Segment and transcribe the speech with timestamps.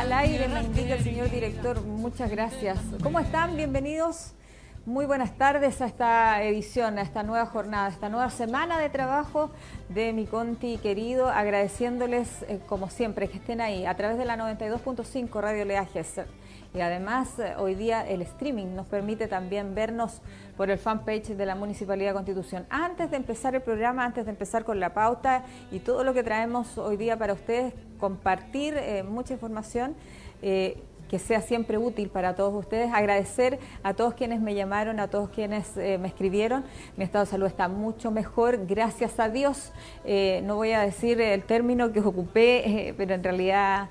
[0.00, 1.82] Al aire me indica el señor director.
[1.84, 2.78] Muchas gracias.
[3.02, 3.54] ¿Cómo están?
[3.54, 4.32] Bienvenidos.
[4.86, 8.88] Muy buenas tardes a esta edición, a esta nueva jornada, a esta nueva semana de
[8.88, 9.50] trabajo
[9.90, 14.38] de mi Conti querido, agradeciéndoles eh, como siempre que estén ahí a través de la
[14.38, 16.14] 92.5 Radio Leajes.
[16.72, 20.20] Y además eh, hoy día el streaming nos permite también vernos
[20.56, 22.66] por el fanpage de la Municipalidad de Constitución.
[22.70, 26.22] Antes de empezar el programa, antes de empezar con la pauta y todo lo que
[26.22, 29.94] traemos hoy día para ustedes, compartir eh, mucha información.
[30.42, 32.92] Eh, que sea siempre útil para todos ustedes.
[32.94, 36.62] Agradecer a todos quienes me llamaron, a todos quienes me escribieron.
[36.96, 39.72] Mi estado de salud está mucho mejor, gracias a Dios.
[40.44, 43.88] no voy a decir el término que ocupé, pero en realidad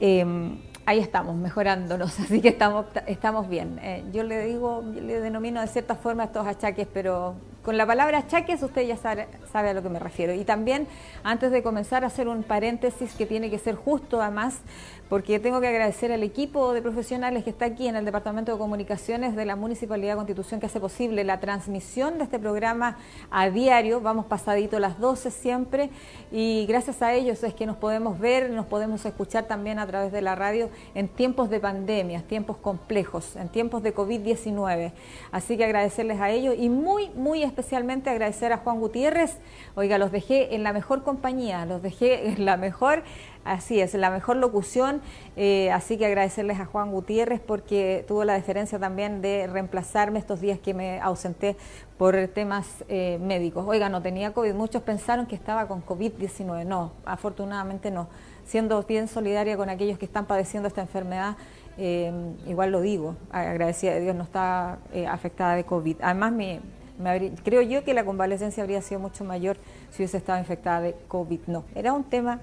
[0.00, 3.78] em, ahí estamos, mejorándonos, así que estamos, estamos bien.
[3.82, 8.18] Eh, yo le digo, le denomino de cierta forma estos achaques, pero con la palabra
[8.18, 10.32] achaques usted ya sabe, sabe, a lo que me refiero.
[10.32, 10.86] Y también,
[11.22, 14.60] antes de comenzar, a hacer un paréntesis que tiene que ser justo, además,
[15.10, 18.58] porque tengo que agradecer al equipo de profesionales que está aquí en el Departamento de
[18.58, 22.96] Comunicaciones de la Municipalidad de Constitución que hace posible la transmisión de este programa
[23.28, 25.90] a diario, vamos pasadito las 12 siempre,
[26.30, 30.12] y gracias a ellos es que nos podemos ver, nos podemos escuchar también a través
[30.12, 34.92] de la radio en tiempos de pandemia, tiempos complejos, en tiempos de COVID-19.
[35.32, 39.38] Así que agradecerles a ellos y muy, muy especialmente agradecer a Juan Gutiérrez.
[39.74, 43.02] Oiga, los dejé en la mejor compañía, los dejé en la mejor
[43.44, 45.00] Así es, la mejor locución,
[45.34, 50.42] eh, así que agradecerles a Juan Gutiérrez porque tuvo la deferencia también de reemplazarme estos
[50.42, 51.56] días que me ausenté
[51.96, 53.64] por temas eh, médicos.
[53.66, 58.08] Oiga, no tenía COVID, muchos pensaron que estaba con COVID-19, no, afortunadamente no.
[58.44, 61.36] Siendo bien solidaria con aquellos que están padeciendo esta enfermedad,
[61.78, 62.12] eh,
[62.46, 65.96] igual lo digo, agradecida de Dios no está afectada de COVID.
[66.02, 66.60] Además, me,
[67.42, 69.56] creo yo que la convalecencia habría sido mucho mayor
[69.90, 71.40] si hubiese estado infectada de COVID.
[71.46, 72.40] No, era un tema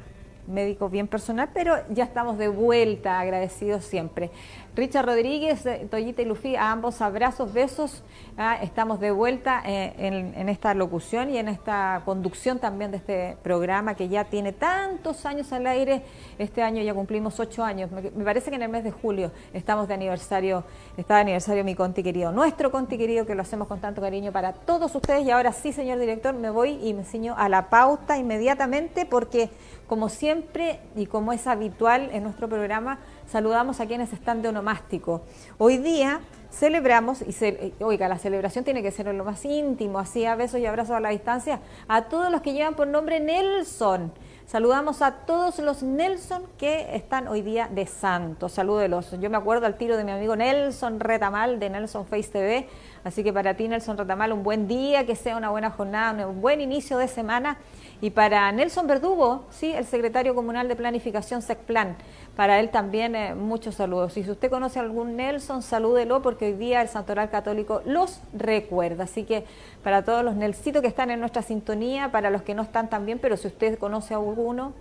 [0.47, 4.31] médico bien personal, pero ya estamos de vuelta, agradecidos siempre.
[4.77, 8.03] Richard Rodríguez, eh, Toyita y Lufi, a ambos abrazos, besos.
[8.37, 13.37] Ah, estamos de vuelta eh, en, esta locución y en esta conducción también de este
[13.41, 16.03] programa que ya tiene tantos años al aire.
[16.37, 17.89] Este año ya cumplimos ocho años.
[17.91, 20.63] Me, parece que en el mes de julio estamos de aniversario,
[20.95, 24.31] está de aniversario mi Conti querido, nuestro Conti querido que lo hacemos con tanto cariño
[24.31, 25.25] para todos ustedes.
[25.25, 29.49] Y ahora sí, señor director, me voy y me enseño a la pauta inmediatamente porque
[29.87, 35.21] como siempre y como es habitual en nuestro programa, saludamos a quienes están de onomástico.
[35.58, 36.21] Hoy día
[36.52, 40.36] celebramos, y se, oiga, la celebración tiene que ser en lo más íntimo, así a
[40.36, 44.11] besos y abrazos a la distancia, a todos los que llevan por nombre Nelson.
[44.48, 48.48] Saludamos a todos los Nelson que están hoy día de santo.
[48.48, 49.11] Salúdelos.
[49.19, 52.69] Yo me acuerdo al tiro de mi amigo Nelson Retamal de Nelson Face TV.
[53.04, 56.39] Así que para ti, Nelson Retamal, un buen día, que sea una buena jornada, un
[56.39, 57.58] buen inicio de semana.
[57.99, 61.95] Y para Nelson Verdugo, sí, el secretario comunal de planificación SECPLAN,
[62.35, 64.15] para él también eh, muchos saludos.
[64.17, 68.21] Y si usted conoce a algún Nelson, salúdelo porque hoy día el Santoral Católico los
[68.33, 69.05] recuerda.
[69.05, 69.45] Así que
[69.83, 73.17] para todos los Nelsitos que están en nuestra sintonía, para los que no están también,
[73.17, 74.73] pero si usted conoce a alguno,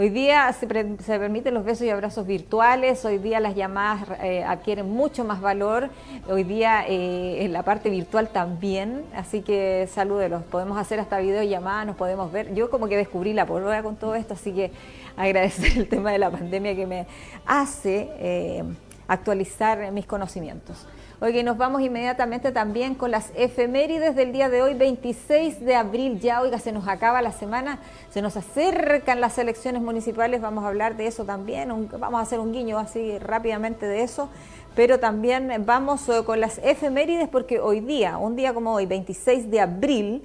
[0.00, 4.88] Hoy día se, permiten los besos y abrazos virtuales, hoy día las llamadas eh, adquieren
[4.88, 5.90] mucho más valor,
[6.28, 11.84] hoy día eh, en la parte virtual también, así que salúdelos, podemos hacer hasta videollamadas,
[11.84, 12.54] nos podemos ver.
[12.54, 14.70] Yo como que descubrí la pólvora con todo esto, así que
[15.16, 17.08] agradecer el tema de la pandemia que me
[17.44, 18.62] hace eh,
[19.08, 20.86] actualizar mis conocimientos.
[21.20, 26.20] Oye, nos vamos inmediatamente también con las efemérides del día de hoy, 26 de abril.
[26.20, 27.80] Ya, oiga, se nos acaba la semana,
[28.10, 32.38] se nos acercan las elecciones municipales, vamos a hablar de eso también, vamos a hacer
[32.38, 34.28] un guiño así rápidamente de eso,
[34.76, 39.50] pero también vamos eh, con las efemérides porque hoy día, un día como hoy, 26
[39.50, 40.22] de abril,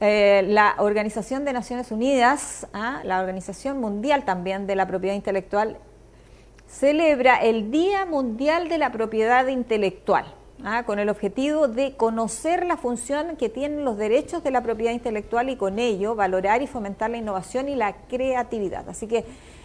[0.00, 3.00] eh, la Organización de Naciones Unidas, ¿ah?
[3.04, 5.78] la Organización Mundial también de la Propiedad Intelectual,
[6.70, 10.24] celebra el Día Mundial de la Propiedad Intelectual,
[10.64, 10.84] ¿ah?
[10.84, 15.50] con el objetivo de conocer la función que tienen los derechos de la propiedad intelectual
[15.50, 18.88] y con ello valorar y fomentar la innovación y la creatividad.
[18.88, 19.24] Así que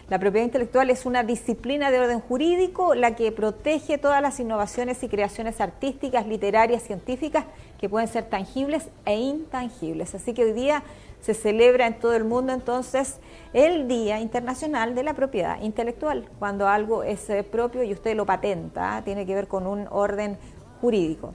[0.09, 5.01] la propiedad intelectual es una disciplina de orden jurídico la que protege todas las innovaciones
[5.03, 7.45] y creaciones artísticas, literarias, científicas
[7.79, 10.15] que pueden ser tangibles e intangibles.
[10.15, 10.83] Así que hoy día
[11.25, 13.19] se celebra en todo el mundo entonces
[13.51, 18.27] el Día Internacional de la Propiedad Intelectual, cuando algo es eh, propio y usted lo
[18.27, 20.37] patenta, tiene que ver con un orden
[20.81, 21.33] jurídico.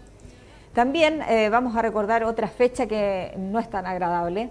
[0.75, 4.51] También eh, vamos a recordar otra fecha que no es tan agradable,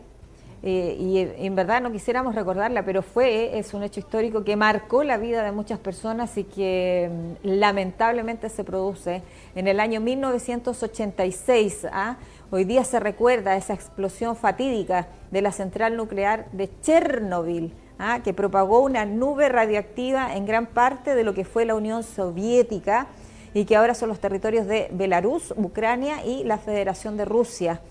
[0.62, 5.06] eh, y en verdad no quisiéramos recordarla, pero fue, es un hecho histórico que marcó
[5.06, 9.22] la vida de muchas personas y que mm, lamentablemente se produce
[9.56, 11.88] en el año 1986.
[11.94, 12.18] ¿ah?
[12.52, 17.74] Hoy día se recuerda esa explosión fatídica de la central nuclear de Chernobyl.
[18.00, 18.22] ¿ah?
[18.24, 23.08] que propagó una nube radioactiva en gran parte de lo que fue la Unión Soviética
[23.54, 27.82] y que ahora son los territorios de Belarus, Ucrania y la Federación de Rusia.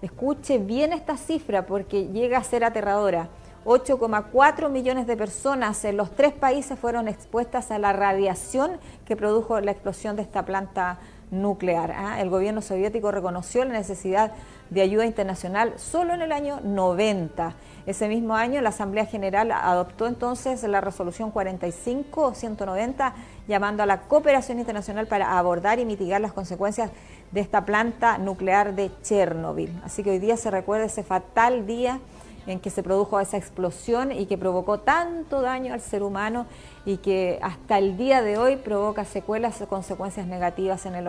[0.00, 3.30] Escuche bien esta cifra porque llega a ser aterradora.
[3.64, 9.58] 8,4 millones de personas en los tres países fueron expuestas a la radiación que produjo
[9.60, 10.98] la explosión de esta planta
[11.34, 11.92] nuclear.
[11.92, 12.20] ¿ah?
[12.20, 14.32] El gobierno soviético reconoció la necesidad
[14.70, 17.54] de ayuda internacional solo en el año 90.
[17.86, 23.12] Ese mismo año la Asamblea General adoptó entonces la resolución 45-190
[23.46, 26.90] llamando a la cooperación internacional para abordar y mitigar las consecuencias
[27.30, 29.70] de esta planta nuclear de Chernobyl.
[29.84, 32.00] Así que hoy día se recuerda ese fatal día
[32.46, 36.46] en que se produjo esa explosión y que provocó tanto daño al ser humano
[36.86, 41.08] y que hasta el día de hoy provoca secuelas o consecuencias negativas en el,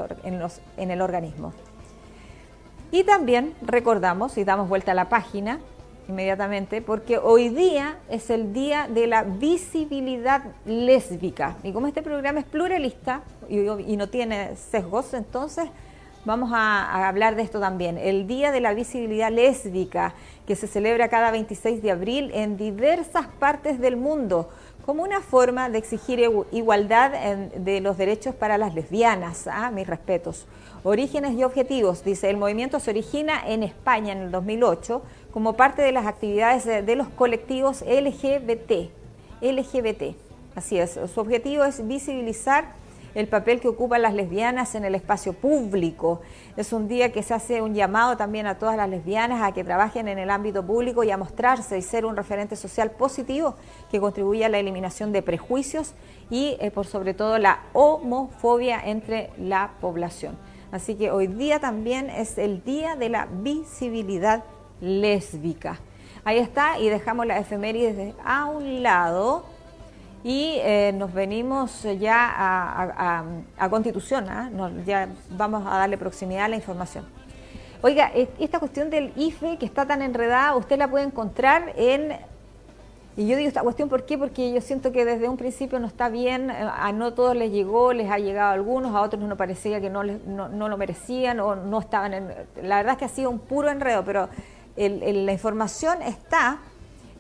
[0.78, 1.54] en el organismo.
[2.92, 5.60] Y también recordamos y damos vuelta a la página
[6.08, 12.40] inmediatamente porque hoy día es el día de la visibilidad lésbica y como este programa
[12.40, 15.68] es pluralista y, y no tiene sesgos, entonces
[16.26, 17.98] vamos a, hablar de esto también.
[17.98, 20.14] El Día de la Visibilidad Lésbica,
[20.46, 24.50] que se celebra cada 26 de abril en diversas partes del mundo,
[24.86, 26.20] como una forma de exigir
[26.52, 27.12] igualdad
[27.56, 29.48] de los derechos para las lesbianas.
[29.48, 29.72] ¿ah?
[29.72, 30.46] Mis respetos.
[30.84, 32.04] Orígenes y objetivos.
[32.04, 35.02] Dice, el movimiento se origina en España en el 2008
[35.32, 38.92] como parte de las actividades de los colectivos LGBT.
[39.42, 40.16] LGBT.
[40.56, 42.74] Así es, su objetivo es visibilizar
[43.16, 46.22] el papel que ocupan las lesbianas en el espacio público.
[46.58, 49.64] Es un día que se hace un llamado también a todas las lesbianas a que
[49.64, 53.56] trabajen en el ámbito público y a mostrarse y ser un referente social positivo
[53.90, 55.94] que contribuya a la eliminación de prejuicios
[56.30, 60.38] y eh, por sobre todo la homofobia entre la población.
[60.72, 64.44] Así que hoy día también es el día de la visibilidad
[64.82, 65.80] lésbica.
[66.26, 69.46] Ahí está y dejamos la efemérides a un lado
[70.26, 74.50] y eh, nos venimos ya a, Constitución, ¿ah?
[74.84, 77.06] ya vamos a darle proximidad a la información.
[77.84, 82.18] Oiga, esta cuestión del IFE que está tan enredada, usted la puede encontrar en...
[83.16, 84.18] Y yo digo esta cuestión, ¿por qué?
[84.18, 87.52] Porque yo siento que desde un principio no está bien, eh, a no todos les
[87.52, 91.40] llegó, les ha llegado a algunos, a otros no parecía que no, no, lo merecían
[91.40, 92.34] o no estaban en...
[92.64, 94.30] La verdad es que ha sido un puro enredo, pero
[94.76, 96.62] la información está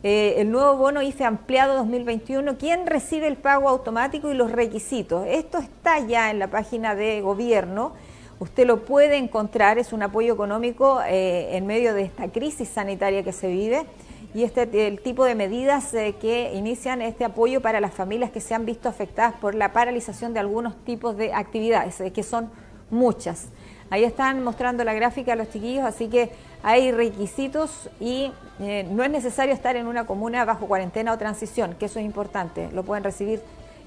[0.07, 5.25] eh, el nuevo bono IFE ampliado 2021, quién recibe el pago automático y los requisitos.
[5.27, 7.93] Esto está ya en la página de gobierno.
[8.37, 13.23] Usted lo puede encontrar, es un apoyo económico eh, en medio de esta crisis sanitaria
[13.23, 13.87] que se vive
[14.35, 18.41] y este el tipo de medidas eh, que inician este apoyo para las familias que
[18.41, 22.51] se han visto afectadas por la paralización de algunos tipos de actividades, que son
[22.91, 23.47] muchas.
[23.89, 26.29] Ahí están mostrando la gráfica a los chiquillos, así que
[26.61, 31.75] hay requisitos y eh, no es necesario estar en una comuna bajo cuarentena o transición,
[31.77, 32.69] que eso es importante.
[32.71, 33.41] Lo pueden recibir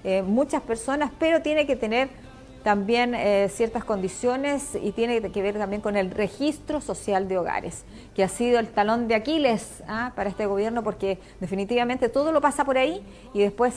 [0.05, 2.09] eh, muchas personas, pero tiene que tener
[2.63, 7.85] también eh, ciertas condiciones y tiene que ver también con el registro social de hogares,
[8.15, 10.13] que ha sido el talón de Aquiles ¿ah?
[10.15, 13.77] para este gobierno, porque definitivamente todo lo pasa por ahí y después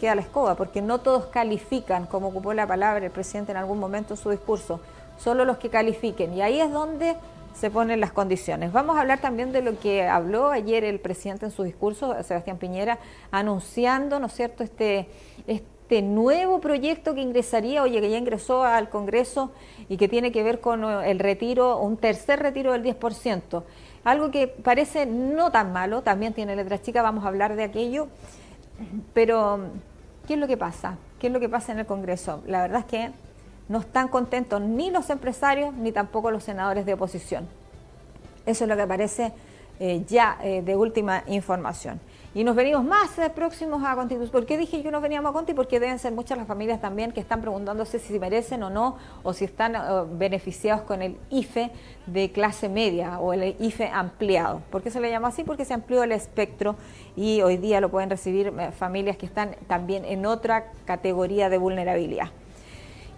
[0.00, 3.78] queda la escoba, porque no todos califican, como ocupó la palabra el presidente en algún
[3.78, 4.80] momento en su discurso,
[5.18, 6.34] solo los que califiquen.
[6.34, 7.16] Y ahí es donde
[7.54, 8.72] se ponen las condiciones.
[8.72, 12.58] Vamos a hablar también de lo que habló ayer el presidente en su discurso, Sebastián
[12.58, 12.98] Piñera,
[13.30, 15.08] anunciando, ¿no es cierto?, este,
[15.46, 19.50] este nuevo proyecto que ingresaría, oye, que ya ingresó al Congreso
[19.88, 23.62] y que tiene que ver con el retiro, un tercer retiro del 10%.
[24.04, 28.08] Algo que parece no tan malo, también tiene letra chica, vamos a hablar de aquello,
[29.12, 29.60] pero
[30.26, 30.96] ¿qué es lo que pasa?
[31.18, 32.42] ¿Qué es lo que pasa en el Congreso?
[32.46, 33.10] La verdad es que
[33.70, 37.48] no están contentos ni los empresarios ni tampoco los senadores de oposición.
[38.44, 39.32] Eso es lo que aparece
[39.78, 42.00] eh, ya eh, de última información.
[42.34, 44.32] Y nos venimos más eh, próximos a Constitución.
[44.32, 45.54] ¿Por qué dije yo nos veníamos a Conti?
[45.54, 49.32] Porque deben ser muchas las familias también que están preguntándose si merecen o no, o
[49.32, 49.76] si están
[50.18, 51.70] beneficiados con el IFE
[52.06, 54.62] de clase media o el IFE ampliado.
[54.70, 55.44] ¿Por qué se le llama así?
[55.44, 56.74] Porque se amplió el espectro
[57.14, 62.30] y hoy día lo pueden recibir familias que están también en otra categoría de vulnerabilidad.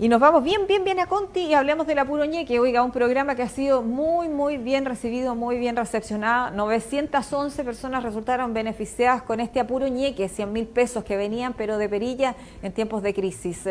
[0.02, 2.58] Y nos vamos bien, bien, bien a Conti y hablemos de la Puro Ñeque.
[2.58, 6.50] Oiga, un programa que ha sido muy, muy bien recibido, muy bien recepcionado.
[6.56, 11.88] 911 personas resultaron beneficiadas con este apuro Ñeque, 100 mil pesos que venían, pero de
[11.88, 13.62] perilla en tiempos de crisis.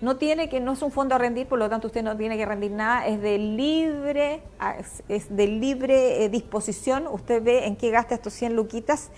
[0.00, 2.36] No tiene que, no es un fondo a rendir, por lo tanto usted no tiene
[2.36, 4.42] que rendir nada, es de libre,
[5.08, 7.08] es de libre eh, disposición.
[7.08, 9.10] Usted ve en qué gasta estos 100 luquitas.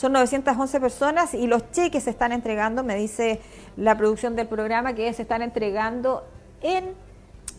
[0.00, 3.38] Son 911 personas y los cheques se están entregando, me dice
[3.76, 6.24] la producción del programa, que se están entregando
[6.62, 6.94] en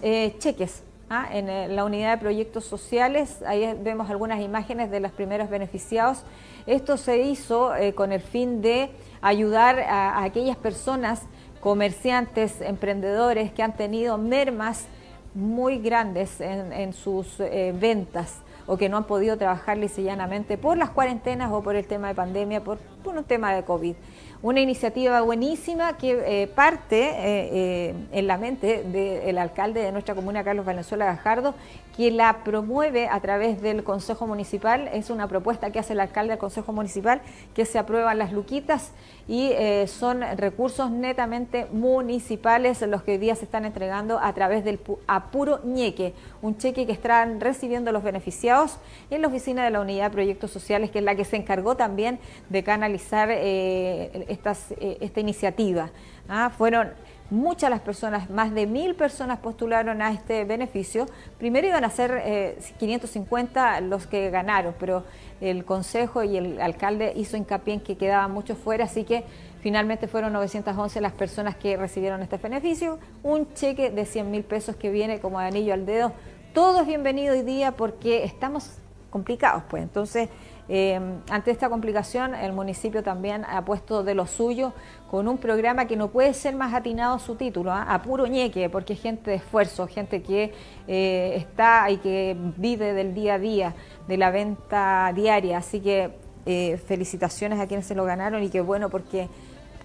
[0.01, 0.81] eh, cheques.
[1.11, 1.27] ¿ah?
[1.31, 3.43] en eh, la unidad de proyectos sociales.
[3.45, 6.23] Ahí vemos algunas imágenes de los primeros beneficiados.
[6.65, 8.89] Esto se hizo eh, con el fin de
[9.21, 11.21] ayudar a, aquellas personas,
[11.59, 14.87] comerciantes, emprendedores que han tenido mermas
[15.35, 21.51] muy grandes en, sus ventas o que no han podido trabajar llanamente por las cuarentenas
[21.51, 23.95] o por el tema de pandemia, por, por un tema de COVID.
[24.43, 30.15] Una iniciativa buenísima que eh, parte eh, eh, en la mente del alcalde de nuestra
[30.15, 31.53] comuna, Carlos Valenzuela Gajardo,
[32.01, 34.89] que la promueve a través del Consejo Municipal.
[34.91, 37.21] Es una propuesta que hace el alcalde del Consejo Municipal,
[37.53, 38.91] que se aprueban las luquitas
[39.27, 39.51] y
[39.85, 45.59] son recursos netamente municipales los que hoy día se están entregando a través del apuro
[45.63, 48.79] ñeque, un cheque que están recibiendo los beneficiados
[49.11, 51.75] en la oficina de la Unidad de Proyectos Sociales, que es la que se encargó
[51.75, 52.17] también
[52.49, 55.91] de canalizar eh, esta iniciativa.
[56.27, 56.49] ¿ah?
[56.57, 56.89] Fueron
[57.31, 61.07] muchas las personas, más de mil personas postularon a este beneficio.
[61.39, 65.03] Primero iban a ser 550 eh, los que ganaron, pero
[65.39, 69.23] el Consejo y el alcalde hizo hincapié en que quedaban muchos fuera, así que
[69.61, 72.99] finalmente fueron 911 las personas que recibieron este beneficio.
[73.23, 76.11] Un cheque de 100 mil pesos que viene como anillo al dedo.
[76.53, 78.77] Todo es bienvenido hoy día porque estamos
[79.09, 79.83] complicados, pues.
[79.83, 80.29] Entonces,
[80.73, 84.71] Em, ante esta complicación, el municipio también ha puesto de lo suyo
[85.09, 87.85] con un programa que no puede ser más atinado su título, ¿ah?
[87.89, 90.53] a puro ñeque, porque es gente de esfuerzo, gente que
[90.87, 93.75] eh, está y que vive del día a día,
[94.07, 95.57] de la venta diaria.
[95.57, 96.11] Así que
[96.45, 99.27] eh, felicitaciones a quienes se lo ganaron y qué bueno porque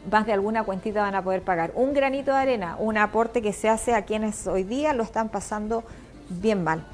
[0.08, 1.72] más de alguna cuentita van a poder pagar.
[1.74, 5.30] Un granito de arena, un aporte que se hace a quienes hoy día lo están
[5.30, 5.82] pasando
[6.28, 6.86] bien mal.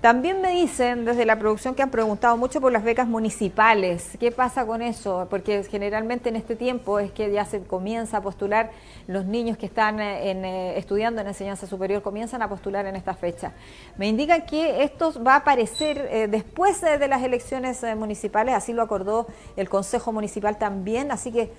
[0.00, 4.08] También me dicen desde la producción que han preguntado mucho por las becas municipales.
[4.18, 5.26] ¿Qué pasa con eso?
[5.28, 8.70] Porque generalmente en este tiempo es que ya se comienza a postular,
[9.06, 13.12] los niños que están eh, eh, estudiando en enseñanza superior comienzan a postular en esta
[13.12, 13.52] fecha.
[13.98, 18.80] Me indican que esto va a aparecer eh, después de las elecciones municipales, así lo
[18.80, 19.26] acordó
[19.56, 21.52] el Consejo Municipal también, así que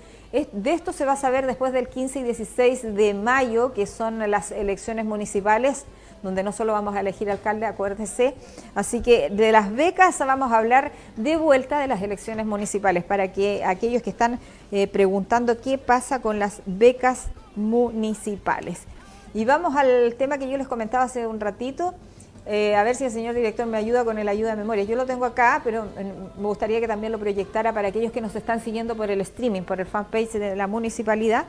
[0.50, 4.28] de esto se va a saber después del 15 y 16 de mayo, que son
[4.28, 5.86] las elecciones municipales
[6.22, 8.34] donde no solo vamos a elegir alcalde, acuérdese.
[8.74, 13.32] Así que de las becas vamos a hablar de vuelta de las elecciones municipales, para
[13.32, 14.38] que aquellos que están
[14.70, 18.80] eh, preguntando qué pasa con las becas municipales.
[19.34, 21.94] Y vamos al tema que yo les comentaba hace un ratito.
[22.44, 24.84] Eh, a ver si el señor director me ayuda con el ayuda de memoria.
[24.84, 28.20] Yo lo tengo acá, pero eh, me gustaría que también lo proyectara para aquellos que
[28.20, 31.44] nos están siguiendo por el streaming, por el fanpage de la municipalidad.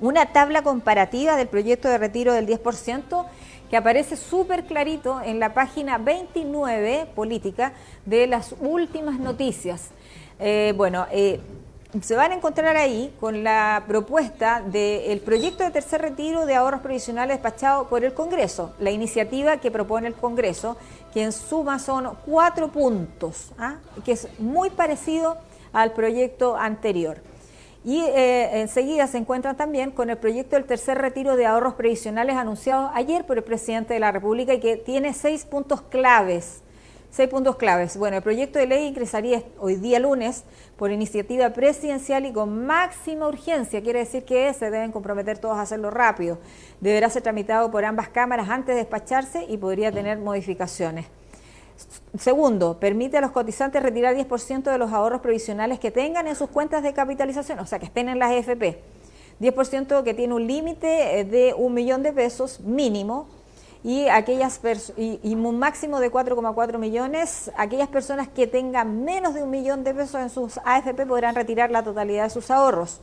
[0.00, 3.26] Una tabla comparativa del proyecto de retiro del 10%
[3.70, 7.72] que aparece súper clarito en la página 29 política
[8.04, 9.90] de las últimas noticias.
[10.38, 11.40] Eh, bueno, eh,
[12.02, 16.80] se van a encontrar ahí con la propuesta del proyecto de tercer retiro de ahorros
[16.80, 20.76] provisionales despachado por el Congreso, la iniciativa que propone el Congreso,
[21.12, 23.76] que en suma son cuatro puntos, ¿ah?
[24.04, 25.38] que es muy parecido
[25.72, 27.18] al proyecto anterior.
[27.86, 32.34] Y eh, enseguida se encuentran también con el proyecto del tercer retiro de ahorros previsionales
[32.34, 36.62] anunciado ayer por el presidente de la República y que tiene seis puntos claves.
[37.12, 37.96] Seis puntos claves.
[37.96, 40.42] Bueno, el proyecto de ley ingresaría hoy día lunes
[40.76, 43.80] por iniciativa presidencial y con máxima urgencia.
[43.80, 46.38] Quiere decir que se deben comprometer todos a hacerlo rápido.
[46.80, 51.06] Deberá ser tramitado por ambas cámaras antes de despacharse y podría tener modificaciones.
[52.18, 56.48] Segundo, permite a los cotizantes retirar 10% de los ahorros provisionales que tengan en sus
[56.48, 58.78] cuentas de capitalización, o sea, que estén en las AFP.
[59.40, 63.28] 10% que tiene un límite eh, de un millón de pesos mínimo
[63.84, 64.60] y aquellas
[64.96, 69.94] y, un máximo de 4,4 millones, aquellas personas que tengan menos de un millón de
[69.94, 73.00] pesos en sus AFP podrán retirar la totalidad de sus ahorros.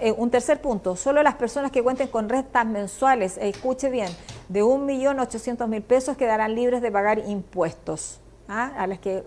[0.00, 4.08] Eh, un tercer punto, solo las personas que cuenten con rentas mensuales, escuche bien,
[4.48, 8.72] de 1.800.000 pesos quedarán libres de pagar impuestos ¿ah?
[8.76, 9.22] a las que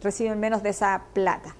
[0.00, 1.56] reciben menos de esa plata.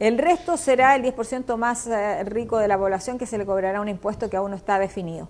[0.00, 3.80] El resto será el 10% más eh, rico de la población que se le cobrará
[3.80, 5.28] un impuesto que aún no está definido.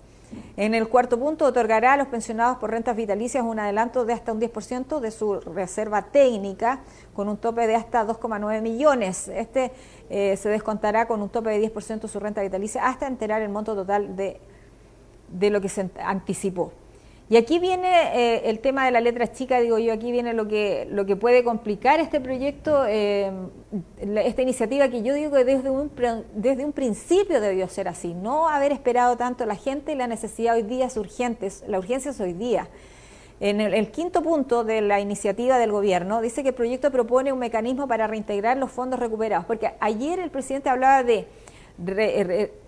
[0.57, 4.31] En el cuarto punto, otorgará a los pensionados por rentas vitalicias un adelanto de hasta
[4.31, 6.81] un 10% de su reserva técnica,
[7.13, 9.27] con un tope de hasta 2,9 millones.
[9.27, 9.71] Este
[10.11, 13.49] eh, se descontará con un tope de 10% de su renta vitalicia hasta enterar el
[13.49, 14.39] monto total de,
[15.29, 16.73] de lo que se anticipó.
[17.31, 20.49] Y aquí viene eh, el tema de la letra chica, digo yo, aquí viene lo
[20.49, 23.31] que, lo que puede complicar este proyecto, eh,
[24.01, 25.89] esta iniciativa que yo digo que desde un,
[26.35, 30.55] desde un principio debió ser así, no haber esperado tanto la gente y la necesidad
[30.55, 32.67] hoy día es urgente, la urgencia es hoy día.
[33.41, 37.33] En el, el, quinto punto de la iniciativa del gobierno dice que el proyecto propone
[37.33, 41.27] un mecanismo para reintegrar los fondos recuperados, porque ayer el presidente hablaba de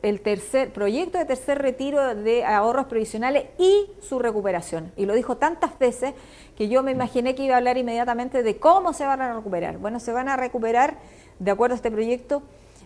[0.01, 4.92] el tercer proyecto de tercer retiro de ahorros previsionales y su recuperación.
[4.98, 6.13] Y lo dijo tantas veces
[6.58, 9.77] que yo me imaginé que iba a hablar inmediatamente de cómo se van a recuperar.
[9.77, 10.98] Bueno, se van a recuperar,
[11.39, 12.42] de acuerdo a este proyecto,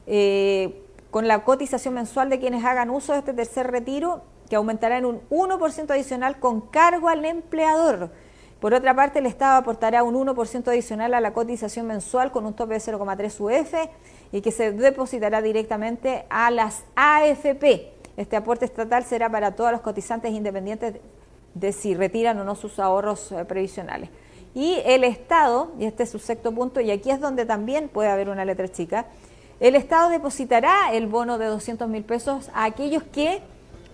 [0.06, 4.98] eh, con la cotización mensual de quienes hagan uso de este tercer retiro, que aumentará
[4.98, 8.10] en un 1% adicional con cargo al empleador.
[8.60, 12.54] Por otra parte, el Estado aportará un 1% adicional a la cotización mensual con un
[12.54, 13.74] tope de 0,3 UF
[14.32, 17.94] y que se depositará directamente a las AFP.
[18.18, 20.96] Este aporte estatal será para todos los cotizantes independientes
[21.54, 24.10] de si retiran o no sus ahorros eh, previsionales.
[24.56, 28.10] Y el Estado, y este es su sexto punto, y aquí es donde también puede
[28.10, 29.06] haber una letra chica,
[29.60, 33.42] el Estado depositará el bono de 200 mil pesos a aquellos que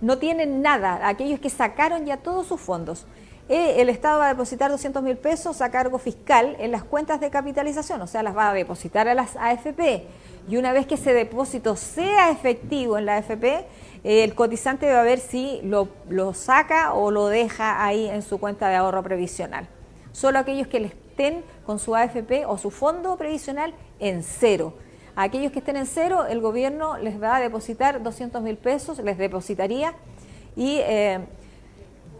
[0.04, 3.06] no tienen nada, aquellos que sacaron ya todos sus fondos.
[3.48, 7.20] Eh, el Estado va a depositar 200 mil pesos a cargo fiscal en las cuentas
[7.20, 10.06] de capitalización, o sea, las va a depositar a las AFP.
[10.46, 13.64] Y una vez que ese depósito sea efectivo en la AFP,
[14.04, 18.38] el cotizante va a ver si lo, lo, saca o lo deja ahí en su
[18.38, 19.68] cuenta de ahorro previsional.
[20.12, 24.74] Solo aquellos que le estén con su AFP o su fondo previsional en cero.
[25.16, 28.98] A aquellos que estén en cero, el gobierno les va a depositar 200 mil pesos,
[28.98, 29.94] les depositaría
[30.56, 31.20] y eh,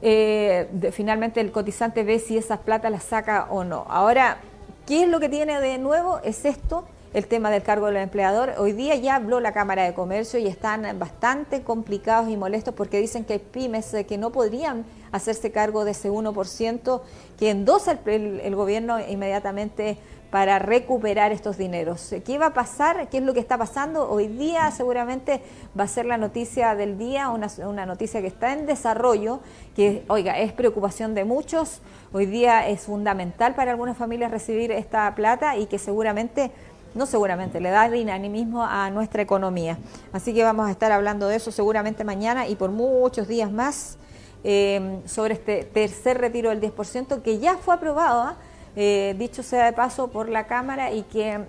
[0.02, 3.84] eh, finalmente el cotizante ve si esas plata las saca o no.
[3.88, 4.38] Ahora,
[4.86, 6.20] ¿qué es lo que tiene de nuevo?
[6.22, 8.54] Es esto el tema del cargo del empleador.
[8.58, 13.00] Hoy día ya habló la Cámara de Comercio y están bastante complicados y molestos porque
[13.00, 17.00] dicen que hay pymes que no podrían hacerse cargo de ese 1%
[17.38, 19.96] que endosa el, el, gobierno inmediatamente
[20.30, 22.12] para recuperar estos dineros.
[22.26, 23.08] ¿Qué va a pasar?
[23.08, 24.10] ¿Qué es lo que está pasando?
[24.10, 25.40] Hoy día seguramente
[25.78, 29.38] va a ser la noticia del día, una, una noticia que está en desarrollo,
[29.76, 31.80] que, oiga, es preocupación de muchos.
[32.12, 36.50] Hoy día es fundamental para algunas familias recibir esta plata y que seguramente
[36.94, 39.78] no seguramente, le da dinamismo a nuestra economía.
[40.12, 43.98] Así que vamos a estar hablando de eso seguramente mañana y por muchos días más
[44.44, 48.36] eh, sobre este tercer retiro del 10% que ya fue aprobado, ¿ah?
[48.76, 51.40] eh, dicho sea de paso, por la Cámara y que,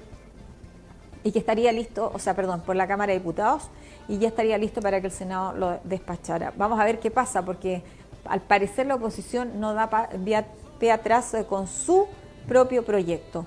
[1.24, 3.70] y que estaría listo, o sea, perdón, por la Cámara de Diputados
[4.08, 6.54] y ya estaría listo para que el Senado lo despachara.
[6.58, 7.84] Vamos a ver qué pasa porque
[8.25, 9.90] al parecer la oposición no da
[10.79, 12.08] pie atrás eh, con su
[12.48, 13.46] propio proyecto.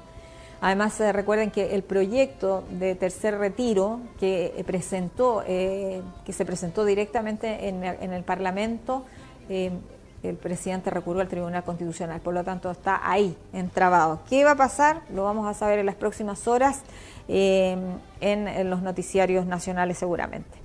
[0.61, 6.44] Además, eh, recuerden que el proyecto de tercer retiro que eh, presentó, eh, que se
[6.44, 9.05] presentó directamente en, el Parlamento,
[9.49, 14.21] el presidente recurrió al Tribunal Constitucional, por lo tanto está ahí, entrabado.
[14.29, 15.03] ¿Qué va a pasar?
[15.14, 16.83] Lo vamos a saber en las próximas horas
[17.29, 20.59] en, en, los noticiarios nacionales seguramente.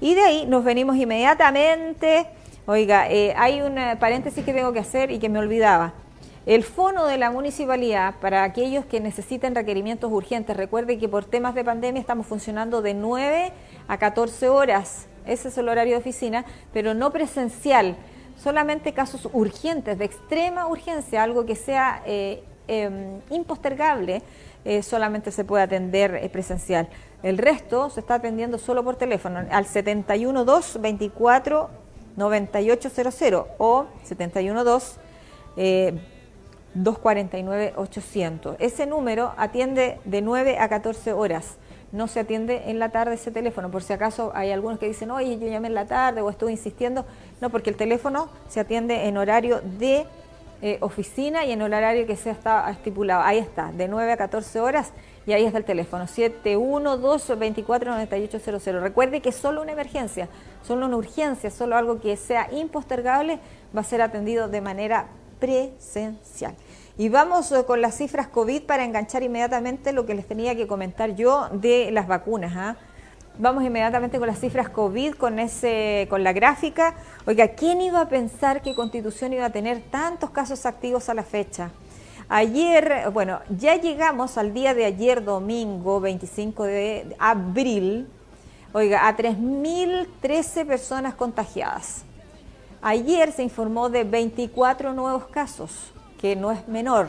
[0.00, 2.26] Y de ahí nos venimos inmediatamente.
[2.66, 5.94] Oiga, hay un paréntesis que tengo que hacer y que me olvidaba.
[6.46, 10.56] El fono de la municipalidad para aquellos que necesiten requerimientos urgentes.
[10.56, 13.52] Recuerde que por temas de pandemia estamos funcionando de 9
[13.86, 15.06] a 14 horas.
[15.26, 17.94] Ese es el horario de oficina, pero no presencial.
[18.38, 24.22] Solamente casos urgentes, de extrema urgencia, algo que sea eh, em, impostergable,
[24.64, 26.88] eh, solamente se puede atender eh, presencial.
[27.22, 31.68] El resto se está atendiendo solo por teléfono al 712 24
[32.16, 35.00] 9800 o 712
[36.76, 38.56] 249-800.
[38.58, 41.56] Ese número atiende de 9 a 14 horas.
[41.92, 43.70] No se atiende en la tarde ese teléfono.
[43.70, 46.52] Por si acaso hay algunos que dicen, oye, yo llamé en la tarde o estuve
[46.52, 47.04] insistiendo.
[47.40, 50.06] No, porque el teléfono se atiende en horario de
[50.62, 53.22] eh, oficina y en el horario que se está estipulado.
[53.22, 54.92] Ahí está, de 9 a 14 horas
[55.26, 58.80] y ahí está el teléfono, 712-249800.
[58.80, 60.28] Recuerde que solo una emergencia,
[60.62, 63.40] solo una urgencia, solo algo que sea impostergable
[63.74, 65.06] va a ser atendido de manera
[65.40, 66.54] presencial.
[66.98, 70.66] Y vamos eh, con las cifras COVID para enganchar inmediatamente lo que les tenía que
[70.66, 72.52] comentar yo de las vacunas.
[72.54, 72.76] ¿ah?
[73.38, 76.94] Vamos inmediatamente con las cifras COVID, con, ese, con la gráfica.
[77.26, 81.22] Oiga, ¿quién iba a pensar que Constitución iba a tener tantos casos activos a la
[81.22, 81.70] fecha?
[82.28, 88.08] Ayer, bueno, ya llegamos al día de ayer, domingo 25 de abril,
[88.72, 92.04] oiga, a 3.013 personas contagiadas.
[92.82, 97.08] Ayer se informó de 24 nuevos casos, que no es menor.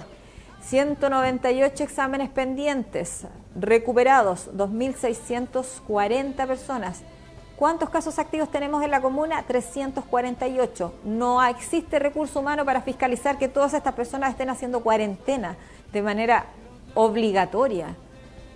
[0.63, 7.03] 198 exámenes pendientes, recuperados 2.640 personas.
[7.55, 9.43] ¿Cuántos casos activos tenemos en la comuna?
[9.47, 10.93] 348.
[11.05, 15.55] No existe recurso humano para fiscalizar que todas estas personas estén haciendo cuarentena
[15.93, 16.47] de manera
[16.95, 17.95] obligatoria.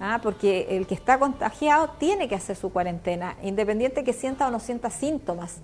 [0.02, 0.20] ¿ah?
[0.22, 4.60] Porque el que está contagiado tiene que hacer su cuarentena, independiente que sienta o no
[4.60, 5.62] sienta síntomas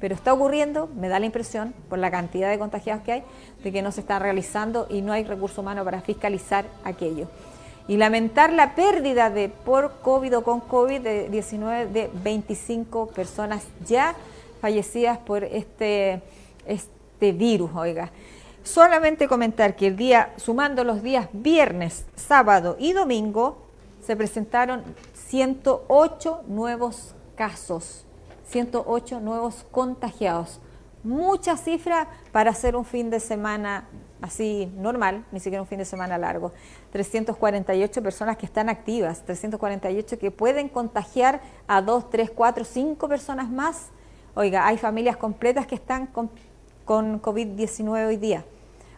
[0.00, 3.22] pero está ocurriendo, me da la impresión, por la cantidad de contagiados que hay,
[3.62, 7.28] de que no se está realizando y no hay recurso humano para fiscalizar aquello.
[7.88, 14.14] y lamentar la pérdida de por COVID o con COVID-19 de 25 personas ya
[14.60, 16.22] fallecidas por este,
[16.66, 18.12] este virus, oiga.
[18.62, 23.58] Solamente comentar que el día, sumando los días viernes, sábado y domingo,
[24.04, 24.82] se presentaron
[25.14, 28.04] 108 nuevos casos,
[28.50, 30.60] 108 nuevos contagiados.
[31.02, 33.88] Mucha cifra para hacer un fin de semana
[34.20, 36.52] así normal, ni siquiera un fin de semana largo.
[36.92, 43.50] 348 personas que están activas, 348 que pueden contagiar a 2, 3, 4, 5 personas
[43.50, 43.88] más.
[44.34, 46.30] Oiga, hay familias completas que están con,
[46.84, 48.44] con COVID-19 hoy día.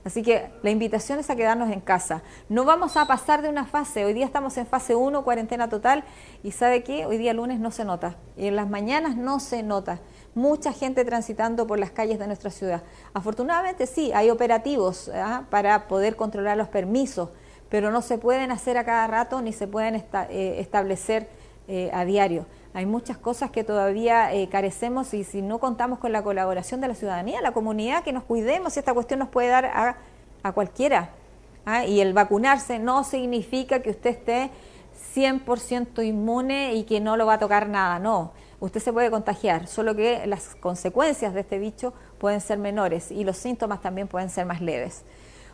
[0.05, 2.23] Así que la invitación es a quedarnos en casa.
[2.49, 4.05] No vamos a pasar de una fase.
[4.05, 6.03] Hoy día estamos en fase 1, cuarentena total.
[6.43, 7.07] Y sabe qué?
[7.07, 8.17] Hoy día lunes no se nota.
[8.37, 10.01] Y en las mañanas no se nota.
[10.35, 12.83] Mucha gente transitando por las calles de nuestra ciudad.
[13.15, 15.45] Afortunadamente sí, hay operativos ¿ah?
[15.51, 17.29] para poder controlar los permisos,
[17.69, 21.29] pero no se pueden hacer a cada rato ni se pueden eh, establecer
[21.69, 22.47] eh, a diario.
[22.75, 26.89] Hay muchas cosas que todavía eh, carecemos y si no contamos con la colaboración de
[26.89, 29.97] la ciudadanía, la comunidad, que nos cuidemos, esta cuestión nos puede dar
[30.43, 31.11] a, cualquiera.
[31.67, 31.85] ¿ah?
[31.85, 34.51] Y el vacunarse no significa que usted esté
[35.15, 38.33] 100% inmune y que no lo va a tocar nada, no.
[38.59, 43.25] Usted se puede contagiar, solo que las consecuencias de este bicho pueden ser menores y
[43.25, 45.05] los síntomas también pueden ser más leves.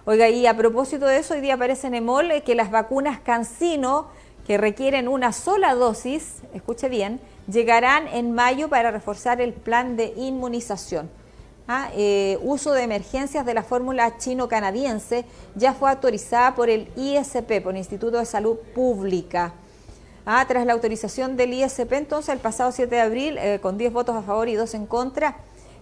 [0.04, 4.08] Oiga, y a propósito de eso, hoy día aparece en EMOL que las vacunas Cancino
[4.48, 7.20] que requieren una sola dosis, escuche bien,
[7.52, 11.10] llegarán en mayo para reforzar el plan de inmunización.
[11.68, 17.60] Ah, eh, uso de emergencias de la fórmula chino-canadiense ya fue autorizada por el ISP,
[17.62, 19.52] por el Instituto de Salud Pública.
[20.24, 23.92] Ah, tras la autorización del ISP, entonces, el pasado 7 de abril, eh, con 10
[23.92, 25.36] votos a favor y 2 en contra,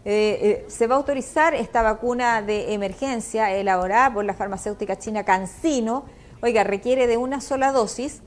[0.05, 6.05] eh, se va a autorizar esta vacuna de emergencia elaborada por la farmacéutica china CanSino.
[6.42, 8.22] Oiga, requiere de una sola dosis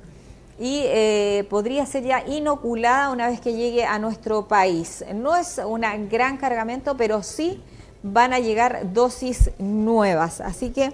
[0.59, 5.05] y eh, podría ser ya inoculada una vez que llegue a nuestro país.
[5.15, 7.63] No es un gran cargamento, pero sí
[8.03, 10.41] van a llegar dosis nuevas.
[10.41, 10.91] Así que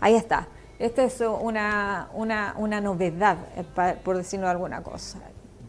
[0.00, 0.48] ahí está.
[0.78, 2.08] Esta es una,
[2.82, 5.18] novedad, eh, por decirlo alguna cosa.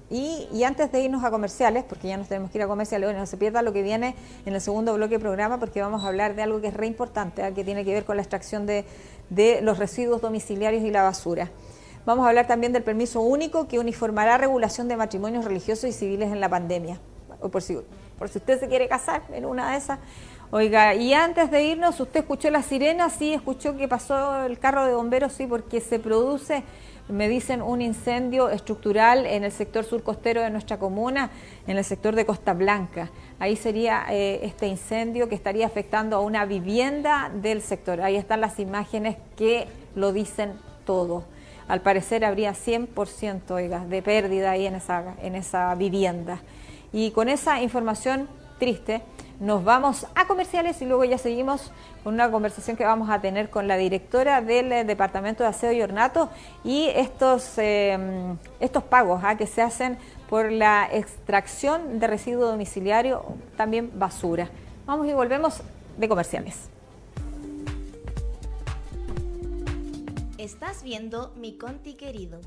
[0.10, 3.26] Y, antes de irnos a comerciales, porque ya nos tenemos que ir a comerciales, no
[3.26, 6.34] se pierda lo que viene en el segundo bloque del programa, porque vamos a hablar
[6.34, 7.54] de algo que es re importante, ¿eh?
[7.54, 8.86] que tiene que ver con la extracción de,
[9.30, 11.50] de los residuos domiciliarios y la basura.
[12.08, 16.32] Vamos a hablar también del permiso único que uniformará regulación de matrimonios religiosos y civiles
[16.32, 17.02] en la pandemia.
[17.52, 17.78] Por si,
[18.18, 20.00] por si usted se quiere casar en una de esas.
[20.50, 23.10] Oiga, y antes de irnos, ¿usted escuchó la sirena?
[23.10, 26.64] Sí, escuchó que pasó el carro de bomberos, sí, porque se produce,
[27.10, 31.30] me dicen, un incendio estructural en el sector surcostero de nuestra comuna,
[31.68, 33.10] en el sector de Costa Blanca.
[33.38, 38.00] Ahí sería eh, este incendio que estaría afectando a una vivienda del sector.
[38.00, 40.54] Ahí están las imágenes que lo dicen
[40.86, 41.26] todo
[41.68, 46.40] al parecer habría 100% oiga, de pérdida ahí en esa, en esa vivienda.
[46.94, 48.28] Y con esa información
[48.58, 49.02] triste,
[49.40, 51.72] nos vamos a comerciales y luego ya seguimos
[52.04, 55.72] con una conversación que vamos a tener con la directora del eh, Departamento de Aseo
[55.72, 56.30] y Ornato
[56.64, 59.38] y estos, em, estos pagos ¿ah?
[59.38, 59.98] que se hacen
[60.30, 63.24] por la extracción de residuo domiciliario,
[63.56, 64.50] también basura.
[64.86, 65.62] Vamos y volvemos
[65.98, 66.77] de comerciales.
[70.38, 72.40] Estás viendo mi Conti querido.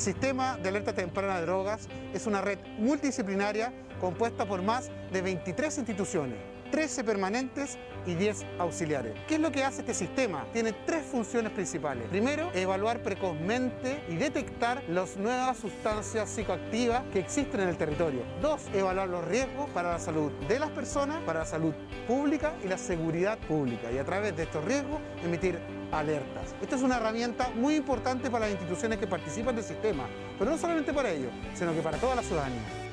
[0.00, 5.78] Sistema de alerta temprana de drogas es una red multidisciplinaria compuesta por más de 23
[5.78, 6.38] instituciones
[6.70, 9.14] 13 permanentes y 10 auxiliares.
[9.26, 10.46] ¿Qué es lo que hace este sistema?
[10.52, 12.08] Tiene tres funciones principales.
[12.08, 18.22] Primero, evaluar precozmente y detectar las nuevas sustancias psicoactivas que existen en el territorio.
[18.40, 21.74] Dos, evaluar los riesgos para la salud de las personas, para la salud
[22.06, 23.90] pública y la seguridad pública.
[23.90, 25.58] Y a través de estos riesgos, emitir
[25.92, 26.54] alertas.
[26.62, 30.04] Esta es una herramienta muy importante para las instituciones que participan del sistema,
[30.38, 32.89] pero no solamente para ellos, sino que para toda la ciudadanía.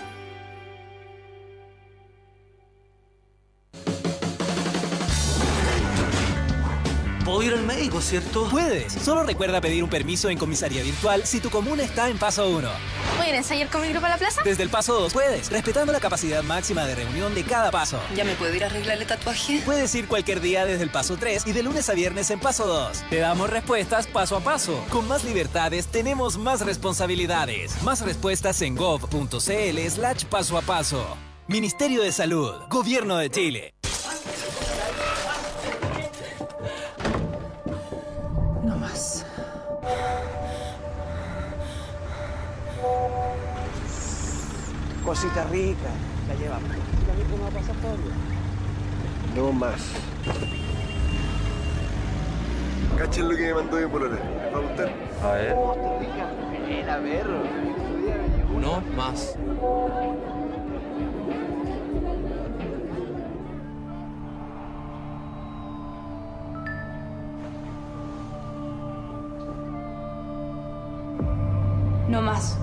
[7.37, 8.49] Puedo ir al médico, ¿cierto?
[8.49, 8.93] Puedes.
[8.93, 12.67] Solo recuerda pedir un permiso en comisaría virtual si tu comuna está en paso 1.
[13.15, 14.41] ¿Puedo ir a ensayar con mi grupo a la plaza?
[14.43, 17.99] Desde el paso 2 puedes, respetando la capacidad máxima de reunión de cada paso.
[18.15, 19.61] ¿Ya me puedo ir a arreglar el tatuaje?
[19.63, 22.65] Puedes ir cualquier día desde el paso 3 y de lunes a viernes en paso
[22.65, 23.03] 2.
[23.07, 24.83] Te damos respuestas paso a paso.
[24.89, 27.79] Con más libertades tenemos más responsabilidades.
[27.83, 31.05] Más respuestas en gov.cl slash paso a paso.
[31.47, 33.76] Ministerio de Salud, Gobierno de Chile.
[45.07, 45.87] Cosita rica,
[46.27, 46.69] la llevamos.
[49.33, 49.93] No más.
[52.97, 54.15] Cachen lo que me mandó mi polona.
[54.17, 54.93] ¿Les va a gustar?
[55.23, 55.55] A ver.
[56.69, 57.39] Era perro.
[58.59, 59.37] No más.
[72.09, 72.59] No más.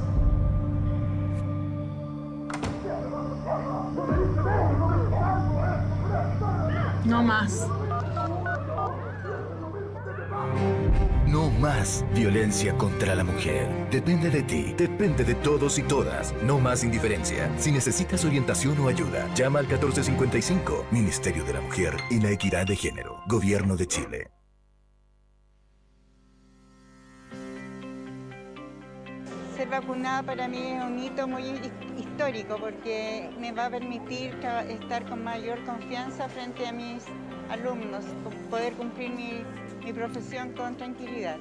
[11.26, 13.68] No más violencia contra la mujer.
[13.90, 16.32] Depende de ti, depende de todos y todas.
[16.44, 17.50] No más indiferencia.
[17.58, 22.66] Si necesitas orientación o ayuda, llama al 1455, Ministerio de la Mujer y la Equidad
[22.66, 24.30] de Género, Gobierno de Chile.
[29.56, 31.44] Ser vacunada para mí es un hito muy
[31.96, 34.34] histórico porque me va a permitir
[34.68, 37.04] estar con mayor confianza frente a mis
[37.50, 38.04] alumnos,
[38.50, 39.44] poder cumplir mi,
[39.84, 41.38] mi profesión con tranquilidad.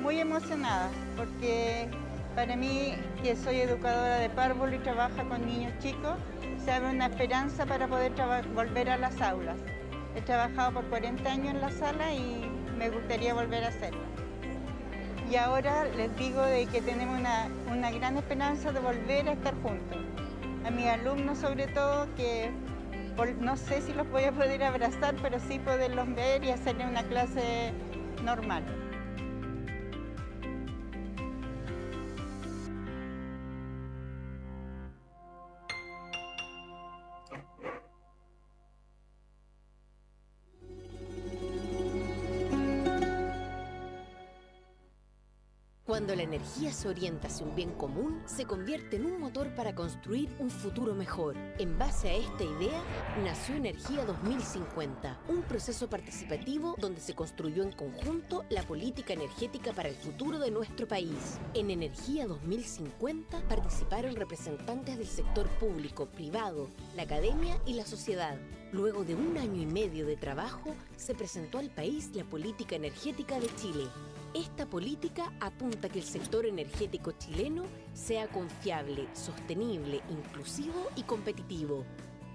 [0.00, 1.88] Muy emocionada porque
[2.34, 6.16] para mí, que soy educadora de párvulo y trabaja con niños chicos,
[6.64, 8.12] se abre una esperanza para poder
[8.54, 9.58] volver a las aulas.
[10.16, 14.10] He trabajado por 40 años en la sala y me gustaría volver a hacerlo
[15.30, 19.54] y ahora les digo de que tenemos una, una gran esperanza de volver a estar
[19.62, 19.98] juntos.
[20.66, 22.50] A mis alumnos sobre todo que
[23.26, 27.02] no sé si los voy a poder abrazar, pero sí poderlos ver y hacerle una
[27.02, 27.72] clase
[28.24, 28.89] normal.
[46.00, 49.74] Cuando la energía se orienta hacia un bien común, se convierte en un motor para
[49.74, 51.36] construir un futuro mejor.
[51.58, 52.82] En base a esta idea,
[53.22, 59.90] nació Energía 2050, un proceso participativo donde se construyó en conjunto la política energética para
[59.90, 61.38] el futuro de nuestro país.
[61.52, 68.38] En Energía 2050 participaron representantes del sector público, privado, la academia y la sociedad.
[68.72, 73.38] Luego de un año y medio de trabajo, se presentó al país la política energética
[73.38, 73.86] de Chile
[74.34, 81.84] esta política apunta a que el sector energético chileno sea confiable, sostenible, inclusivo y competitivo.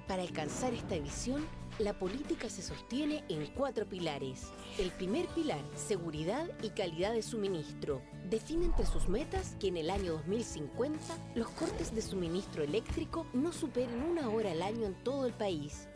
[0.07, 1.45] Para alcanzar esta visión,
[1.79, 4.51] la política se sostiene en cuatro pilares.
[4.77, 8.01] El primer pilar, seguridad y calidad de suministro.
[8.29, 10.99] Define entre sus metas que en el año 2050
[11.35, 15.87] los cortes de suministro eléctrico no superen una hora al año en todo el país.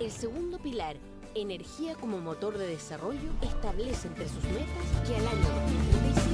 [0.00, 0.96] El segundo pilar,
[1.34, 5.48] Energía como motor de desarrollo establece entre sus metas que al año
[6.02, 6.27] 2035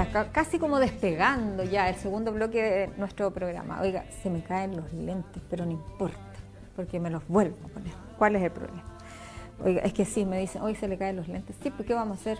[0.00, 3.80] está casi como despegando ya el segundo bloque de nuestro programa.
[3.82, 6.16] Oiga, se me caen los lentes, pero no importa,
[6.74, 7.92] porque me los vuelvo a poner.
[8.16, 8.84] ¿Cuál es el problema?
[9.62, 11.56] Oiga, es que sí, me dicen, hoy se le caen los lentes.
[11.62, 12.38] Sí, pues ¿qué vamos a hacer?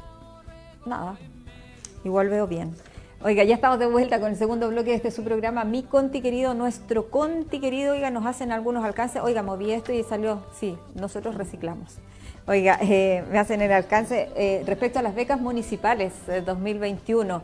[0.86, 1.16] Nada,
[2.04, 2.74] igual veo bien.
[3.22, 6.22] Oiga, ya estamos de vuelta con el segundo bloque de este su programa, Mi Conti
[6.22, 10.76] querido, nuestro Conti querido, oiga, nos hacen algunos alcances, oiga, moví esto y salió, sí,
[10.94, 11.98] nosotros reciclamos.
[12.44, 16.12] Oiga, eh, me hacen el alcance eh, respecto a las becas municipales
[16.44, 17.40] 2021.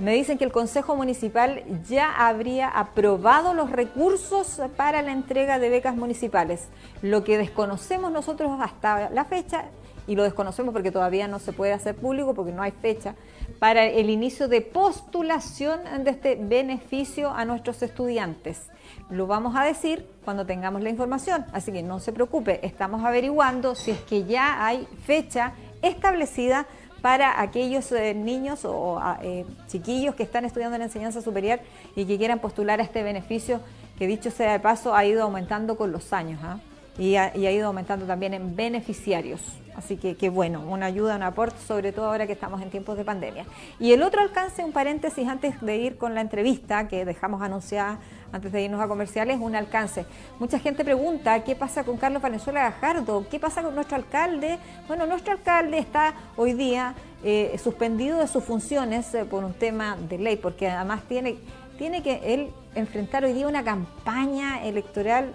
[0.00, 5.68] Me dicen que el Consejo Municipal ya habría aprobado los recursos para la entrega de
[5.68, 6.66] becas municipales.
[7.02, 9.66] Lo que desconocemos nosotros hasta la fecha,
[10.08, 13.14] y lo desconocemos porque todavía no se puede hacer público porque no hay fecha,
[13.60, 18.71] para el inicio de postulación de este beneficio a nuestros estudiantes.
[19.10, 23.74] Lo vamos a decir cuando tengamos la información, así que no se preocupe, estamos averiguando
[23.74, 25.52] si es que ya hay fecha
[25.82, 26.66] establecida
[27.02, 31.58] para aquellos eh, niños o eh, chiquillos que están estudiando en enseñanza superior
[31.96, 33.60] y que quieran postular a este beneficio
[33.98, 36.60] que dicho sea de paso ha ido aumentando con los años ¿ah?
[36.98, 39.40] Y, ha, ido aumentando también en beneficiarios.
[39.74, 42.98] Así que, qué bueno, una ayuda, un aporte, sobre todo ahora que estamos en tiempos
[42.98, 43.46] de pandemia.
[43.80, 47.98] Y el otro alcance, un paréntesis antes de ir con la entrevista que dejamos anunciada
[48.32, 50.04] antes de irnos a comerciales, un alcance.
[50.38, 54.58] Mucha gente pregunta qué pasa con Carlos Valenzuela Gajardo, qué pasa con nuestro alcalde.
[54.88, 59.96] Bueno, nuestro alcalde está hoy día eh, suspendido de sus funciones eh, por un tema
[59.96, 61.36] de ley, porque además tiene,
[61.78, 65.32] tiene que él enfrentar hoy día una campaña electoral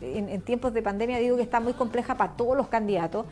[0.00, 3.26] en, tiempos de pandemia, digo que está muy compleja para todos los candidatos.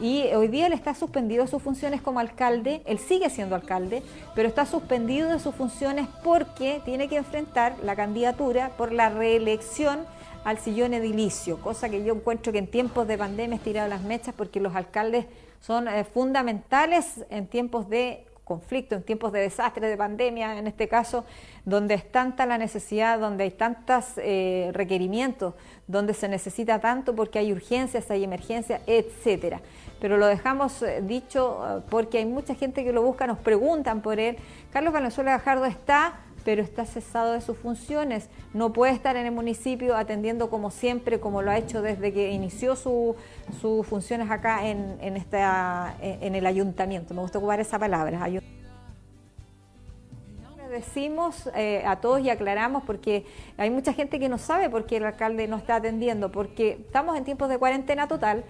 [0.00, 4.02] Y hoy día él está suspendido de sus funciones como alcalde, él sigue siendo alcalde,
[4.34, 10.00] pero está suspendido de sus funciones porque tiene que enfrentar la candidatura por la reelección
[10.44, 14.02] al sillón edilicio, cosa que yo encuentro que en tiempos de pandemia es tirado las
[14.02, 15.26] mechas porque los alcaldes
[15.60, 20.88] son eh, fundamentales en tiempos de conflicto, en tiempos de desastre, de pandemia, en este
[20.88, 21.24] caso,
[21.64, 25.54] donde es tanta la necesidad, donde hay tantos eh, requerimientos,
[25.86, 29.60] donde se necesita tanto porque hay urgencias, hay emergencias, etcétera
[30.00, 34.00] pero lo dejamos eh, dicho eh, porque hay mucha gente que lo busca, nos preguntan
[34.00, 34.36] por él.
[34.72, 38.28] Carlos Valenzuela Gajardo está, pero está cesado de sus funciones.
[38.54, 42.30] No puede estar en el municipio atendiendo como siempre, como lo ha hecho desde que
[42.30, 47.14] inició sus funciones acá en, esta, en el ayuntamiento.
[47.14, 48.28] Me gusta ocupar esa palabra.
[50.70, 53.24] decimos eh, a todos y aclaramos porque
[53.56, 57.16] hay mucha gente que no sabe por qué el alcalde no está atendiendo, porque estamos
[57.16, 58.44] en tiempos de cuarentena total,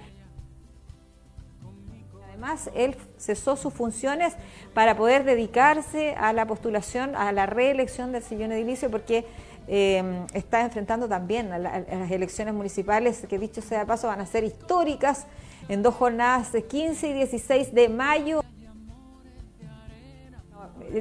[2.38, 4.35] Además, él cesó sus funciones
[4.72, 9.24] para poder dedicarse a la postulación, a la reelección del sillón edilicio, porque
[9.66, 14.27] eh, está enfrentando también a, las elecciones municipales, que dicho sea de paso, van a
[14.27, 15.27] ser históricas
[15.68, 18.40] en dos jornadas de 15 y 16 de mayo.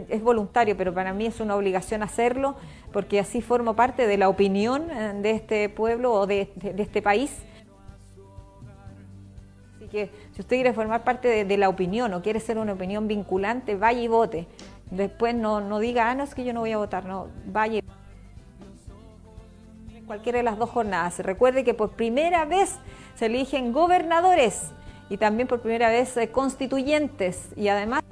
[0.10, 2.56] Es voluntario, pero para mí es una obligación hacerlo,
[2.92, 7.30] porque así formo parte de la opinión eh, de este pueblo o de este país
[9.88, 13.76] que si usted quiere formar parte de, la opinión o quiere ser una opinión vinculante,
[13.76, 14.48] vaya y vote.
[14.92, 17.82] Después no, no diga, ah, no, es que yo no voy a votar, no, vaya.
[20.06, 21.20] Cualquiera de las dos jornadas.
[21.20, 22.76] Recuerde que por primera vez
[23.16, 24.72] se eligen gobernadores
[25.10, 28.04] y también por primera vez eh, constituyentes y además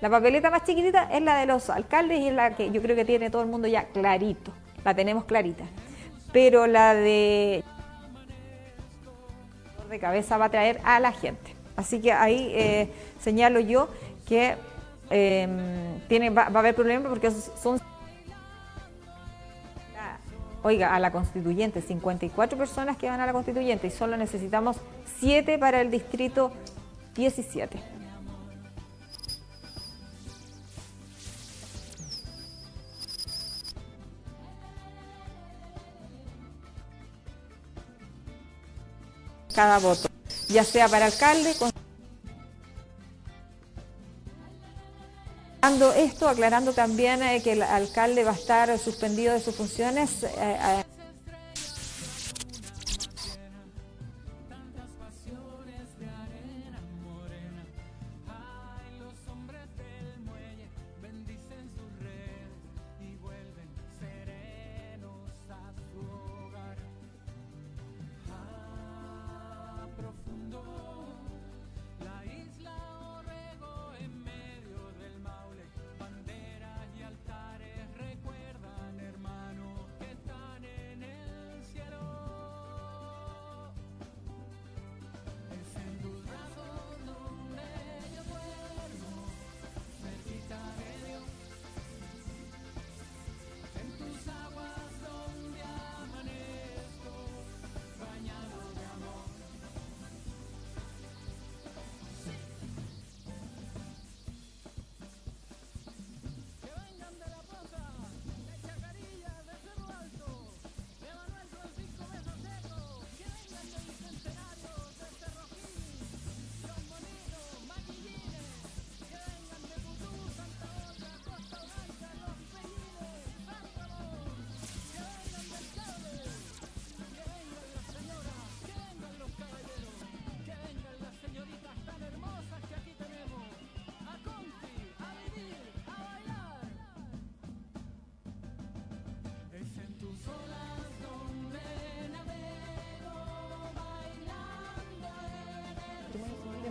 [0.00, 2.94] la papeleta más chiquitita es la de los alcaldes y es la que yo creo
[2.94, 4.52] que tiene todo el mundo ya clarito,
[4.84, 5.64] la tenemos clarita.
[6.32, 7.64] Pero la de
[9.88, 11.54] de cabeza va a traer a la gente.
[11.76, 13.88] Así que ahí eh, señalo yo
[14.26, 14.56] que
[15.10, 17.80] em, tiene, va, a haber problemas porque son...
[20.64, 24.78] Oiga, a la constituyente, 54 personas que van a la constituyente y solo necesitamos
[25.20, 26.50] 7 para el distrito
[27.14, 27.97] 17.
[39.58, 40.08] Cada voto,
[40.48, 41.52] ya sea para alcalde,
[45.56, 50.22] aclarando esto, aclarando también eh, que el alcalde va a estar suspendido de sus funciones.
[50.22, 50.84] Eh,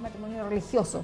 [0.07, 1.03] matrimonio religioso.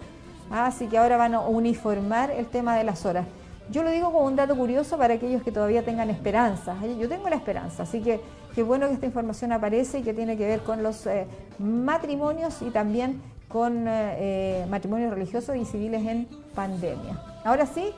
[0.49, 3.25] Así que ahora van a uniformar el tema de las horas.
[3.69, 6.75] Yo lo digo como un dato curioso para aquellos que todavía tengan esperanza.
[6.99, 8.21] Yo tengo la esperanza, así que
[8.53, 11.27] qué bueno que esta información aparece y que tiene que ver con los eh,
[11.59, 17.21] matrimonios y también con eh, eh, matrimonios religiosos y civiles en pandemia.
[17.45, 17.91] Ahora sí,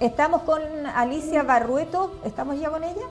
[0.00, 0.60] estamos con
[0.94, 2.12] Alicia Barrueto.
[2.24, 3.06] ¿Estamos ya con ella?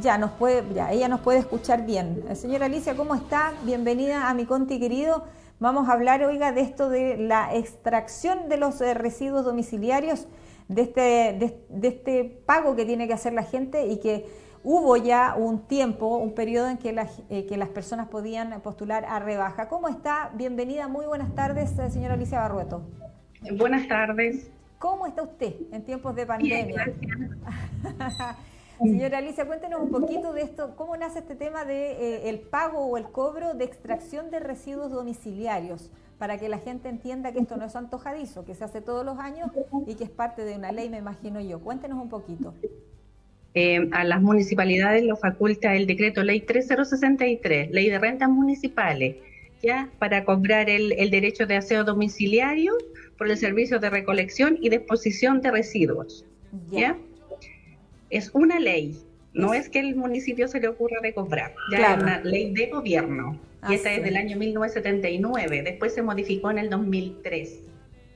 [0.00, 2.24] Ya, nos puede, ya, ella nos puede escuchar bien.
[2.34, 3.52] Señora Alicia, ¿cómo está?
[3.64, 5.24] Bienvenida a mi Conti querido.
[5.64, 10.28] Vamos a hablar, oiga, de esto de la extracción de los residuos domiciliarios
[10.68, 14.26] de este, de, este pago que tiene que hacer la gente y que
[14.62, 19.06] hubo ya un tiempo, un periodo en que las, eh, que las personas podían postular
[19.06, 19.68] a rebaja.
[19.68, 20.32] ¿Cómo está?
[20.34, 22.82] Bienvenida, muy buenas tardes, eh, señora Alicia Barrueto.
[23.56, 24.50] Buenas tardes.
[24.78, 26.92] ¿Cómo está usted en tiempos de pandemia?
[28.78, 32.86] Señora Alicia, cuéntenos un poquito de esto, cómo nace este tema de eh, el pago
[32.86, 37.56] o el cobro de extracción de residuos domiciliarios para que la gente entienda que esto
[37.56, 39.50] no es antojadizo, que se hace todos los años
[39.86, 41.60] y que es parte de una ley, me imagino yo.
[41.60, 42.54] Cuéntenos un poquito.
[43.54, 49.16] Eh, a las municipalidades lo faculta el decreto ley 3063, ley de rentas municipales,
[49.62, 52.72] ya para cobrar el, derecho de aseo domiciliario
[53.16, 56.24] por el servicio de recolección y disposición de residuos.
[56.70, 56.96] ¿ya?
[58.10, 58.96] Es una ley,
[59.32, 62.66] no es que el municipio se le ocurra de cobrar, ya es una ley de
[62.66, 63.38] gobierno
[63.68, 67.60] y esta es del año 1979, después se modificó en el 2003.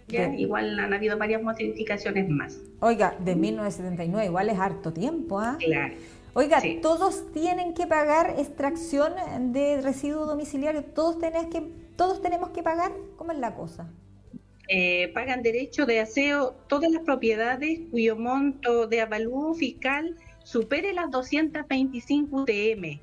[0.09, 0.34] ¿ya?
[0.34, 2.61] Igual han habido varias modificaciones más.
[2.80, 5.57] Oiga, de 1979, igual es harto tiempo, ¿ah?
[5.59, 5.95] Claro.
[6.34, 9.12] Oiga, ¿todos tienen que pagar extracción
[9.53, 10.84] de residuos domiciliarios?
[10.95, 11.62] ¿Todos, tenés que,
[11.97, 12.93] ¿Todos tenemos que pagar?
[13.16, 13.91] ¿Cómo es la cosa?
[14.69, 21.11] Eh, pagan derecho de aseo todas las propiedades cuyo monto de avalúo fiscal supere las
[21.11, 23.01] 225 UTM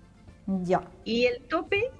[0.63, 0.81] Ya.
[1.05, 1.91] Y el tope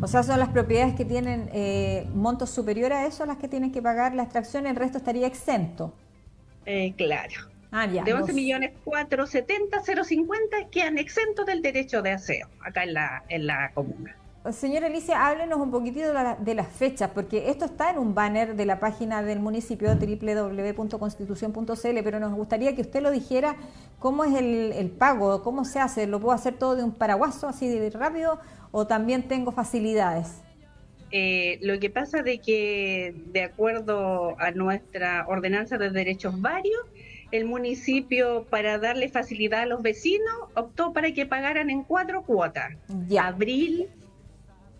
[0.00, 3.72] O sea, son las propiedades que tienen eh, montos superiores a eso las que tienen
[3.72, 5.92] que pagar la extracción, el resto estaría exento.
[6.64, 7.34] Eh, claro.
[7.70, 12.94] Ah, ya, de 11 millones 470 050 quedan exentos del derecho de aseo acá en
[12.94, 14.16] la, en la comuna.
[14.52, 18.64] Señora Alicia, háblenos un poquitito de, las fechas, porque esto está en un banner de
[18.66, 23.56] la página del municipio www.constitución.cl, pero nos gustaría que usted lo dijera
[23.98, 27.68] cómo es el, pago, cómo se hace, ¿lo puedo hacer todo de un paraguaso así
[27.68, 28.38] de rápido
[28.70, 30.42] o también tengo facilidades?
[31.10, 36.80] Eh, lo que pasa de que de acuerdo a nuestra ordenanza de derechos varios,
[37.30, 42.76] el municipio para darle facilidad a los vecinos optó para que pagaran en cuatro cuotas.
[43.20, 43.88] Abril,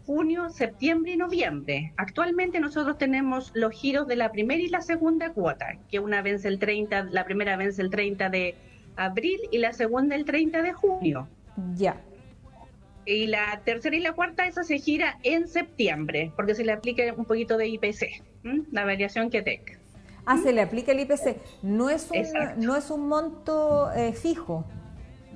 [0.09, 1.93] junio, septiembre y noviembre.
[1.99, 6.49] Actualmente nosotros tenemos los giros de la primera y la segunda cuota, que una vence
[6.49, 8.55] el 30, la primera vence el 30 de
[8.97, 11.29] abril y la segunda el 30 de junio.
[11.75, 12.01] Ya.
[13.05, 17.03] Y la tercera y la cuarta, esa se gira en septiembre, porque se le aplica
[17.15, 18.25] un poquito de IPC,
[18.73, 19.79] la variación que tenga.
[20.25, 21.37] Ah, se le aplica el IPC.
[21.63, 24.65] No es un, no es un monto eh, fijo.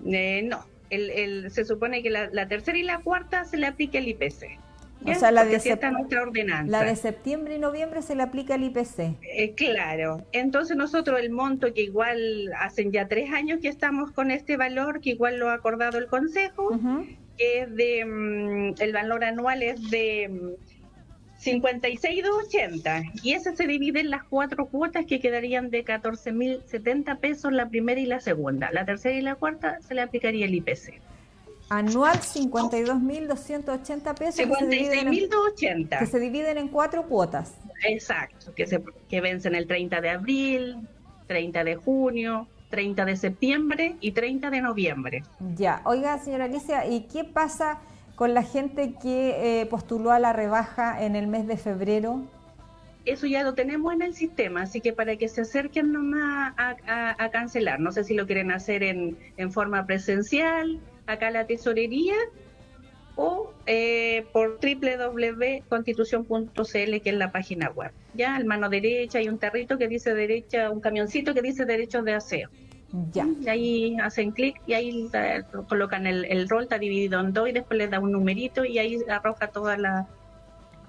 [0.07, 4.09] Eh, no, el, se supone que la, tercera y la cuarta se le aplica el
[4.09, 4.59] IPC.
[5.07, 5.59] O sea, la de,
[5.91, 6.71] nuestra ordenanza.
[6.71, 9.17] la de septiembre y noviembre se le aplica el IPC.
[9.23, 10.25] Eh, claro.
[10.33, 15.01] Entonces nosotros el monto que igual hacen ya tres años que estamos con este valor,
[15.01, 16.71] que igual lo ha acordado el Consejo,
[17.37, 20.57] que es de, mm, el valor anual es de
[21.39, 27.53] 56,280 mm, y ese se divide en las cuatro cuotas que quedarían de 14.070 pesos
[27.53, 28.71] la primera y la segunda.
[28.73, 31.01] La tercera y la cuarta se le aplicaría el IPC.
[31.73, 34.45] Anual 52.280 pesos.
[34.45, 35.99] 56.280.
[36.01, 37.55] Que se dividen en cuatro cuotas.
[37.89, 40.87] Exacto, que, se, que vencen el 30 de abril,
[41.29, 45.23] 30 de junio, 30 de septiembre y 30 de noviembre.
[45.57, 47.81] Ya, oiga señora Alicia, ¿y qué pasa
[48.17, 52.21] con la gente que eh, postuló a la rebaja en el mes de febrero?
[53.07, 57.17] Eso ya lo tenemos en el sistema, así que para que se acerquen nomás a,
[57.19, 62.15] a cancelar, no sé si lo quieren hacer en, en forma presencial, acá la tesorería
[63.17, 67.91] o eh, por www.constitución.cl que es la página web.
[68.15, 72.05] Ya, al mano derecha hay un tarrito que dice derecha, un camioncito que dice derechos
[72.05, 72.49] de aseo.
[73.13, 73.27] Ya.
[73.41, 75.09] Y ahí hacen clic y ahí
[75.69, 78.79] colocan el, el rol, está dividido en dos y después les da un numerito y
[78.79, 80.07] ahí arroja toda la,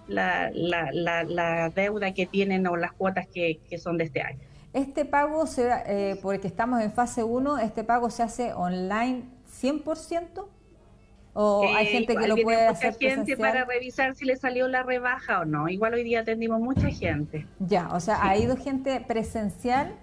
[0.08, 4.40] la, la, deuda que tienen o las cuotas que, son de este año.
[4.74, 9.24] Este pago, se, eh, porque estamos en fase 1, ¿este pago se hace online
[9.64, 10.48] 100%?
[11.36, 15.40] ¿O hay gente que lo puede hacer gente para revisar si le salió la rebaja
[15.40, 15.68] o no.
[15.68, 17.48] Igual hoy día atendimos mucha gente.
[17.60, 19.96] Ya, o sea, ha ido gente presencial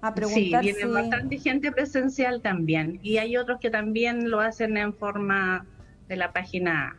[0.00, 3.00] a preguntar Sí, viene bastante gente presencial también.
[3.02, 5.66] Y hay otros que también lo hacen en forma
[6.08, 6.94] de la página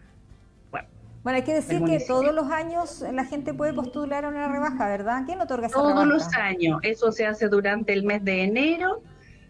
[1.28, 4.88] bueno, hay que decir que todos los años la gente puede postular a una rebaja,
[4.88, 5.24] ¿verdad?
[5.26, 6.80] ¿Quién otorga esa Todos los años.
[6.84, 9.02] Eso se hace durante el mes de enero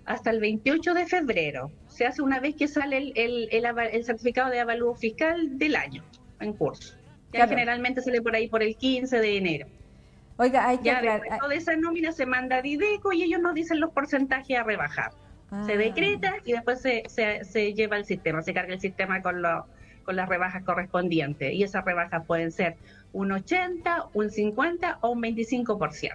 [0.04, 1.70] hasta el 28 de febrero.
[1.98, 6.04] Se hace una vez que sale el, el, certificado de avalúo fiscal del año
[6.40, 6.96] en curso.
[7.34, 9.68] Ya generalmente sale por ahí por el 15 de enero.
[10.38, 13.80] Oiga, hay que ya toda esa nómina se manda a Dideco y ellos nos dicen
[13.80, 15.10] los porcentajes a rebajar.
[15.66, 15.78] Se ah.
[15.78, 19.64] decreta y después se, se, se lleva al sistema, se carga el sistema con los
[20.04, 21.52] con las rebajas correspondientes.
[21.54, 22.78] Y esas rebajas pueden ser
[23.14, 26.12] un 80, un 50 o un 25%.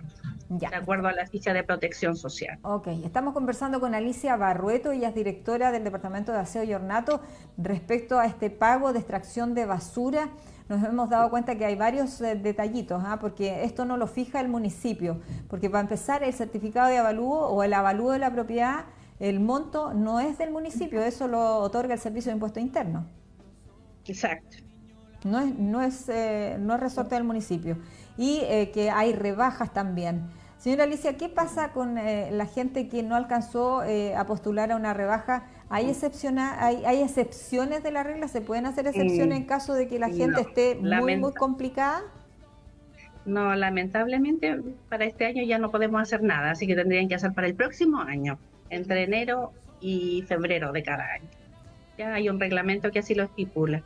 [0.59, 0.69] Ya.
[0.69, 2.59] De acuerdo a la ficha de protección social.
[2.63, 7.23] Ok, estamos conversando con Alicia Barrueto, ella es directora del Departamento de Aseo y Ornato,
[7.57, 10.29] respecto a este pago de extracción de basura.
[10.69, 13.19] Nos hemos dado cuenta que hay varios eh, detallitos, ¿ah?
[13.19, 17.63] porque esto no lo fija el municipio, porque para empezar el certificado de avalúo o
[17.63, 18.85] el avalúo de la propiedad,
[19.21, 23.07] el monto no es del municipio, eso lo otorga el Servicio de Impuesto Interno.
[24.05, 24.59] Exacto.
[25.25, 27.77] No es, no es, eh, no es resorte del municipio.
[28.17, 30.23] Y eh, que hay rebajas también.
[30.59, 34.95] Señora Alicia, ¿qué pasa con eh, la gente que no alcanzó a postular a una
[34.95, 35.45] rebaja?
[35.69, 35.91] ¿Hay,
[36.59, 38.29] hay, ¿Hay excepciones de la regla?
[38.29, 42.03] ¿Se pueden hacer excepciones en caso de que la gente esté muy, muy complicada?
[43.25, 47.33] No, lamentablemente para este año ya no podemos hacer nada, así que tendrían que hacer
[47.33, 48.39] para el próximo año,
[48.71, 51.29] entre enero y febrero de cada año.
[51.99, 53.83] Ya hay un reglamento que así lo estipula.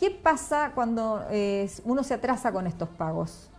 [0.00, 3.50] ¿Qué pasa cuando eh, uno se atrasa con estos pagos?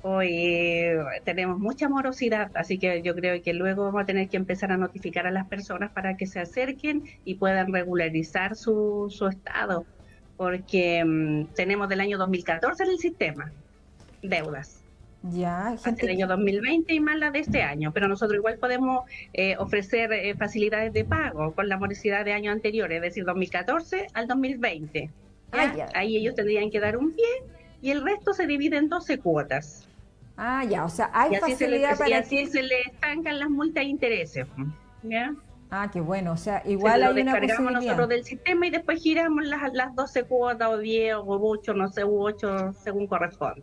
[0.00, 4.38] Hoy eh, tenemos mucha morosidad, así que yo creo que luego vamos a tener que
[4.38, 9.26] empezar a notificar a las personas para que se acerquen y puedan regularizar su, su
[9.26, 9.84] estado,
[10.38, 13.52] porque mm, tenemos del año 2014 en el sistema
[14.22, 14.82] deudas.
[15.24, 19.04] Ya, hasta el año 2020 y más la de este año, pero nosotros igual podemos
[19.34, 20.08] eh, ofrecer
[20.38, 25.10] facilidades de pago con la morosidad de años anteriores, es decir, 2014 al 2020.
[25.52, 27.24] Ah, Ahí ellos tendrían que dar un pie
[27.80, 29.88] y el resto se divide en 12 cuotas.
[30.36, 32.10] Ah, ya, o sea, hay facilidad para...
[32.10, 34.46] Y así se le estancan las multas e intereses.
[35.02, 35.34] ¿ya?
[35.70, 37.70] Ah, qué bueno, o sea, igual hay una posibilidad.
[37.70, 41.88] nosotros del sistema y después giramos las, las 12 cuotas o 10 o 8, no
[41.88, 43.62] sé, u 8 según corresponde.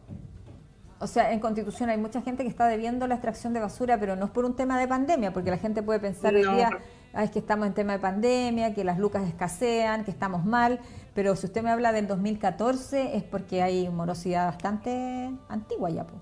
[1.00, 4.16] O sea, en Constitución hay mucha gente que está debiendo la extracción de basura, pero
[4.16, 6.70] no es por un tema de pandemia, porque la gente puede pensar hoy día,
[7.14, 10.80] ah, es que estamos en tema de pandemia, que las lucas escasean, que estamos mal,
[11.14, 16.05] pero si usted me habla del 2014 es porque hay morosidad bastante antigua ya.
[16.05, 16.22] Pues.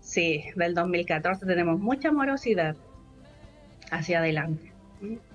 [0.00, 2.76] Sí, del 2014 tenemos mucha morosidad
[3.90, 4.72] hacia adelante.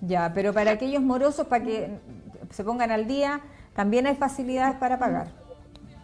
[0.01, 1.89] Ya, pero para aquellos morosos, para que
[2.51, 3.41] se pongan al día,
[3.75, 5.27] también hay facilidades para pagar.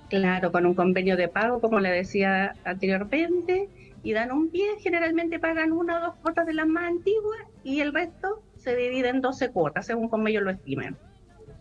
[0.10, 3.70] Claro, con un convenio de pago, como le decía anteriormente,
[4.04, 7.80] y dan un pie, generalmente pagan una o dos cuotas de las más antiguas y
[7.80, 10.98] el resto se divide en 12 cuotas, según como ellos lo estimen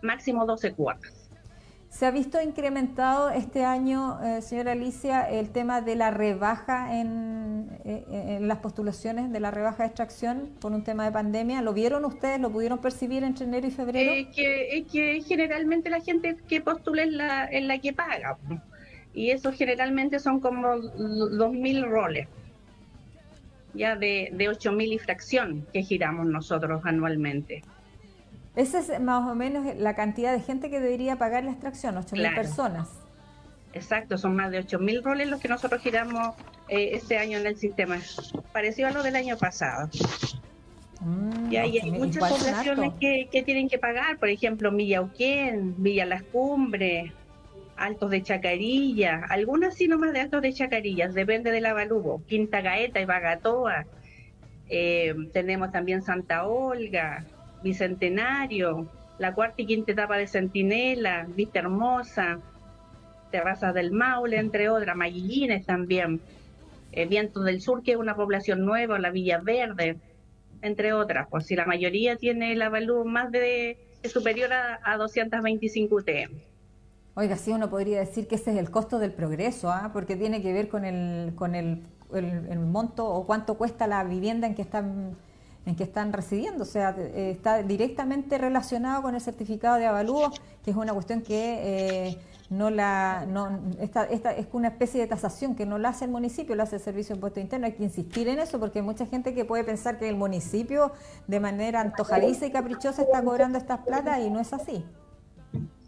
[0.02, 1.30] máximo 12 cuotas.
[1.88, 7.68] ¿Se ha visto incrementado este año, eh, señora Alicia, el tema de la rebaja en,
[7.84, 11.60] eh, en, las postulaciones, de la rebaja de extracción por un tema de pandemia?
[11.60, 12.40] ¿Lo vieron ustedes?
[12.40, 14.10] ¿Lo pudieron percibir entre enero y febrero?
[14.10, 18.38] Es que, que generalmente la gente que postula es la, es la que paga.
[19.12, 22.26] Y eso generalmente son como 2.000 roles,
[23.74, 27.62] ya de, de 8.000 y fracción que giramos nosotros anualmente.
[28.54, 32.34] Esa es más o menos la cantidad de gente que debería pagar la extracción, 8.000
[32.34, 32.88] personas.
[33.72, 36.34] Exacto, son más de 8.000 roles los que nosotros giramos
[36.68, 37.98] eh, este año en el sistema,
[38.52, 39.88] parecido a lo del año pasado.
[41.00, 47.12] Mm, y hay, muchas poblaciones que, tienen que pagar, por ejemplo, Millauquén, Villa Las Cumbres,
[47.76, 53.00] Altos de Chacarilla, algunas sí nomás de Altos de Chacarillas, depende del avalugo, Quinta Gaeta
[53.00, 53.86] y Bagatoa,
[54.68, 57.24] eh, tenemos también Santa Olga,
[57.62, 62.40] Bicentenario, la cuarta y quinta etapa de Centinela, Vista Hermosa,
[63.30, 66.20] Terrazas del Maule, entre otras, Mayillines también,
[66.92, 69.98] eh, Vientos del Sur, que es una población nueva, la Villa Verde,
[70.60, 71.28] entre otras.
[71.30, 76.51] Pues si la mayoría tiene la valor más de, superior a, a 225 UTM.
[77.14, 79.90] Oiga, sí, uno podría decir que ese es el costo del progreso, ¿ah?
[79.92, 81.82] porque tiene que ver con el, con el,
[82.14, 85.16] el monto o cuánto cuesta la vivienda en que están
[85.64, 90.30] en que están residiendo, o sea, eh, está directamente relacionado con el certificado de avalúo,
[90.64, 92.18] que es una cuestión que eh,
[92.50, 96.10] no la, no, esta, esta es una especie de tasación que no la hace el
[96.10, 97.66] municipio, la hace el Servicio de Impuesto Interno.
[97.66, 100.92] Hay que insistir en eso porque hay mucha gente que puede pensar que el municipio
[101.28, 104.84] de manera antojadiza y caprichosa está cobrando estas plata y no es así.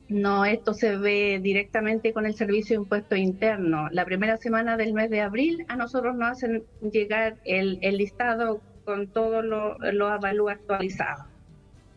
[0.09, 3.89] No, esto se ve directamente con el Servicio de Impuesto Interno.
[3.91, 9.07] La primera semana del mes de abril a nosotros nos hacen llegar el, listado con
[9.07, 11.25] todos los lo avalúos actualizados.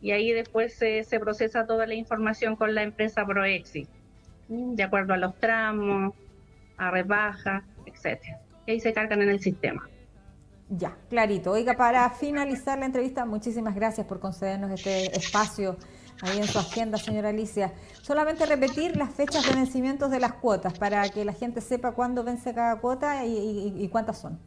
[0.02, 3.88] Y ahí después se, se, procesa toda la información con la empresa Proexi,
[4.48, 6.14] de acuerdo a los tramos,
[6.78, 8.40] a rebajas, etcétera.
[8.68, 9.90] Y ahí se cargan en el sistema.
[10.70, 11.52] Ya, clarito.
[11.52, 15.78] Oiga, para finalizar la entrevista, muchísimas gracias por concedernos este espacio
[16.22, 17.74] ahí en su agenda, señora Alicia.
[18.02, 22.24] Solamente repetir las fechas de vencimientos de las cuotas para que la gente sepa cuándo
[22.24, 24.40] vence cada cuota y, cuántas son.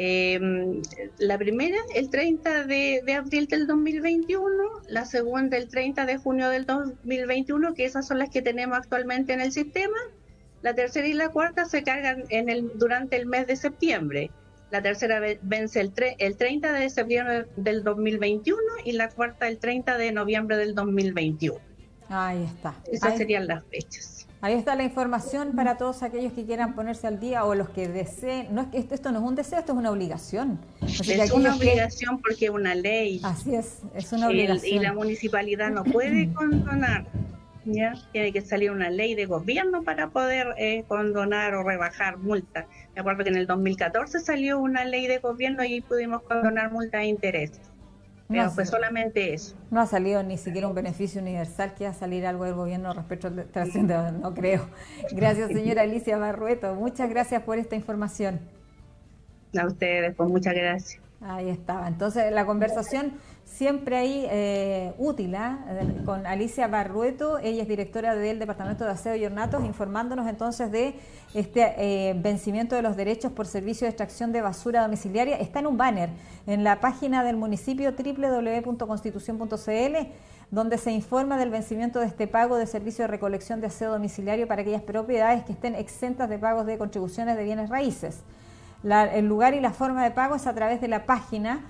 [0.00, 0.80] Em,
[1.18, 4.52] la primera, el 30 de, abril del 2021,
[4.88, 9.32] la segunda, el 30 de junio del 2021, que esas son las que tenemos actualmente
[9.32, 9.96] en el sistema.
[10.62, 14.30] La tercera y la cuarta se cargan en el, durante el mes de septiembre.
[14.70, 19.96] La tercera vence el, el 30 de septiembre del 2021 y la cuarta el 30
[19.96, 21.58] de noviembre del 2021.
[22.08, 22.74] Ahí está.
[22.90, 24.26] Esas serían las fechas.
[24.40, 27.88] Ahí está la información para todos aquellos que quieran ponerse al día o los que
[27.88, 28.54] deseen.
[28.54, 30.60] No es que esto, no es un deseo, esto es una obligación.
[30.80, 33.20] es una obligación porque es una ley.
[33.24, 34.76] Así es, es una obligación.
[34.76, 37.06] y la municipalidad no puede condonar
[38.12, 42.66] tiene que salir una ley de gobierno para poder eh, condonar o rebajar multas.
[42.94, 47.02] Me acuerdo que en el 2014 salió una ley de gobierno y pudimos condonar multas
[47.02, 47.60] de intereses.
[48.28, 49.56] Pero fue solamente eso.
[49.70, 52.92] No ha salido ni siquiera un beneficio universal que va a salir algo del gobierno
[52.92, 53.30] respecto a
[54.12, 54.68] no creo.
[55.12, 56.74] Gracias, señora Alicia Barrueto.
[56.74, 58.40] Muchas gracias por esta información.
[59.58, 61.00] A ustedes, pues muchas gracias.
[61.22, 61.88] Ahí estaba.
[61.88, 63.14] Entonces, la conversación
[63.48, 65.58] siempre ahí eh, útil, ¿ah?
[66.04, 70.94] con Alicia Barrueto, ella es directora del Departamento de Aseo y Ornatos, informándonos entonces de
[71.34, 75.38] este eh, vencimiento de los derechos por servicio de extracción de basura domiciliaria.
[75.38, 76.10] Está en un banner
[76.46, 79.96] en la página del municipio www.constitución.cl
[80.50, 84.48] donde se informa del vencimiento de este pago de servicio de recolección de aseo domiciliario
[84.48, 88.22] para aquellas propiedades que estén exentas de pagos de contribuciones de bienes raíces.
[88.82, 91.66] el lugar y la forma de pago es a través de la página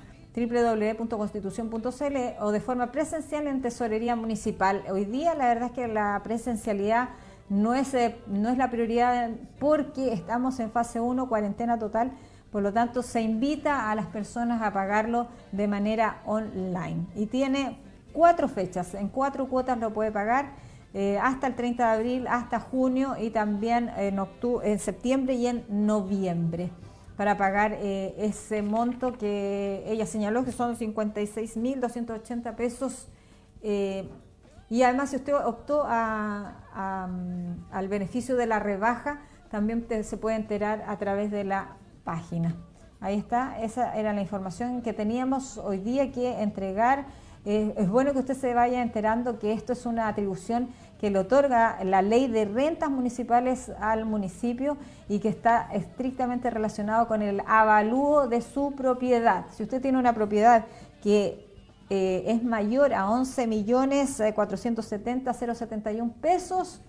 [0.47, 4.84] www.constitución.cl o de forma presencial en Tesorería Municipal.
[4.91, 7.09] Hoy día la verdad es que la presencialidad
[7.49, 12.12] no es, eh, no es la prioridad porque estamos en fase 1, cuarentena total,
[12.53, 17.07] por lo tanto se invita a las personas a pagarlo de manera online.
[17.16, 17.78] Y tiene
[18.12, 20.68] cuatro fechas, en cuatro cuotas lo puede pagar.
[20.95, 24.18] Eh, hasta el 30 de abril, hasta junio y también en,
[24.62, 26.70] en septiembre y en noviembre
[27.18, 33.08] para pagar eh, ese monto que ella señaló que son 56.280 pesos.
[33.60, 34.08] Eh,
[34.70, 37.08] y además, si usted optó a,
[37.72, 42.54] al beneficio de la rebaja, también se puede enterar a través de la página.
[43.00, 47.06] Ahí está, esa era la información que teníamos hoy día que entregar.
[47.44, 50.68] Eh, es bueno que usted se vaya enterando que esto es una atribución
[51.01, 54.76] que le otorga la ley de rentas municipales al municipio
[55.09, 59.46] y que está estrictamente relacionado con el avalúo de su propiedad.
[59.53, 60.64] Si usted tiene una propiedad
[61.03, 61.46] que
[61.90, 66.80] eh, es mayor a 11 millones 470 071 pesos,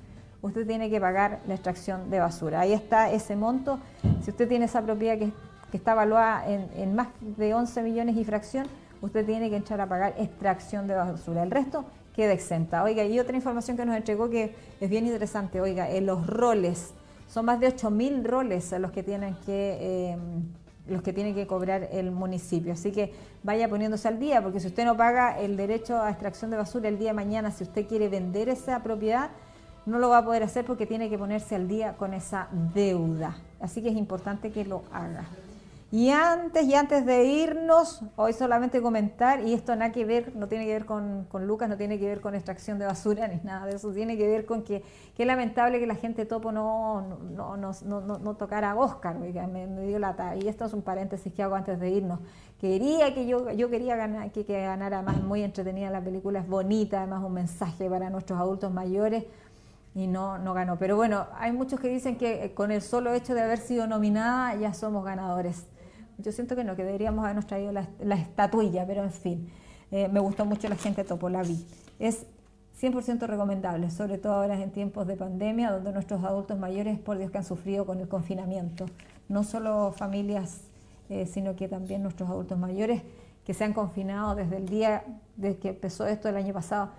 [0.41, 2.61] usted tiene que pagar la extracción de basura.
[2.61, 3.79] Ahí está ese monto.
[4.23, 5.31] Si usted tiene esa propiedad que,
[5.71, 8.65] está evaluada en, más de 11 millones y fracción,
[9.01, 11.43] usted tiene que entrar a pagar extracción de basura.
[11.43, 11.85] El resto
[12.19, 12.83] queda exenta.
[12.83, 16.93] Oiga, y otra información que nos entregó que es bien interesante, oiga, en los roles,
[17.29, 20.09] son más de 8.000 roles los que tienen que...
[20.11, 20.43] Em,
[20.87, 22.73] los que tiene que cobrar el municipio.
[22.73, 23.13] Así que
[23.43, 26.89] vaya poniéndose al día, porque si usted no paga el derecho a extracción de basura
[26.89, 29.29] el día de mañana, si usted quiere vender esa propiedad,
[29.85, 33.37] no lo va a poder hacer porque tiene que ponerse al día con esa deuda.
[33.59, 35.27] Así que es importante que lo haga.
[35.91, 40.47] Y antes y antes de irnos, hoy solamente comentar, y esto nada que ver, no
[40.47, 43.65] tiene que ver con, Lucas, no tiene que ver con extracción de basura ni nada
[43.65, 44.83] de eso, tiene que ver con que
[45.17, 49.87] qué lamentable que la gente topo no, no, no, no, tocara a Oscar, me, me,
[49.87, 50.35] dio lata.
[50.35, 52.19] Y esto es un paréntesis que hago antes de irnos.
[52.61, 56.47] Quería que yo, yo quería ganar, que, que ganara más, muy entretenida la película, es
[56.47, 59.23] bonita, además un mensaje para nuestros adultos mayores
[59.95, 60.77] y no, no ganó.
[60.77, 64.53] Pero bueno, hay muchos que dicen que con el solo hecho de haber sido nominada
[64.53, 65.65] ya somos ganadores.
[66.19, 69.49] Yo siento que no, que deberíamos habernos traído la, estatuilla, pero en fin,
[69.89, 71.65] eh, me gustó mucho la gente topo, la vi.
[71.97, 72.25] Es
[72.79, 77.31] 100% recomendable, sobre todo ahora en tiempos de pandemia, donde nuestros adultos mayores, por Dios,
[77.31, 78.85] que han sufrido con el confinamiento.
[79.29, 80.61] No solo familias,
[81.09, 83.01] eh, sino que también nuestros adultos mayores
[83.45, 85.03] que se han confinado desde el día
[85.37, 86.89] desde que empezó esto el año pasado.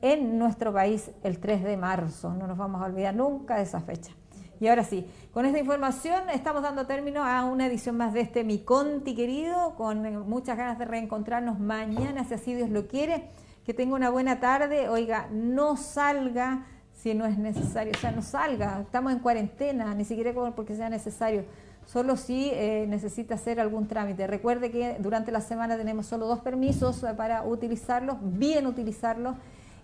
[0.00, 2.32] en nuestro país el 3 de marzo.
[2.32, 4.12] No nos vamos a olvidar nunca de esa fecha.
[4.60, 8.42] Y ahora sí, con esta información estamos dando término a una edición más de este
[8.42, 13.30] Mi Conti querido, con muchas ganas de reencontrarnos mañana, si así Dios lo quiere.
[13.64, 14.88] Que tenga una buena tarde.
[14.88, 18.80] Oiga, no salga si no es necesario, o sea, no salga.
[18.80, 21.44] Estamos en cuarentena, ni siquiera porque sea necesario.
[21.86, 24.26] Solo si eh, necesita hacer algún trámite.
[24.26, 29.36] Recuerde que durante la semana tenemos solo dos permisos para utilizarlos, bien utilizarlos,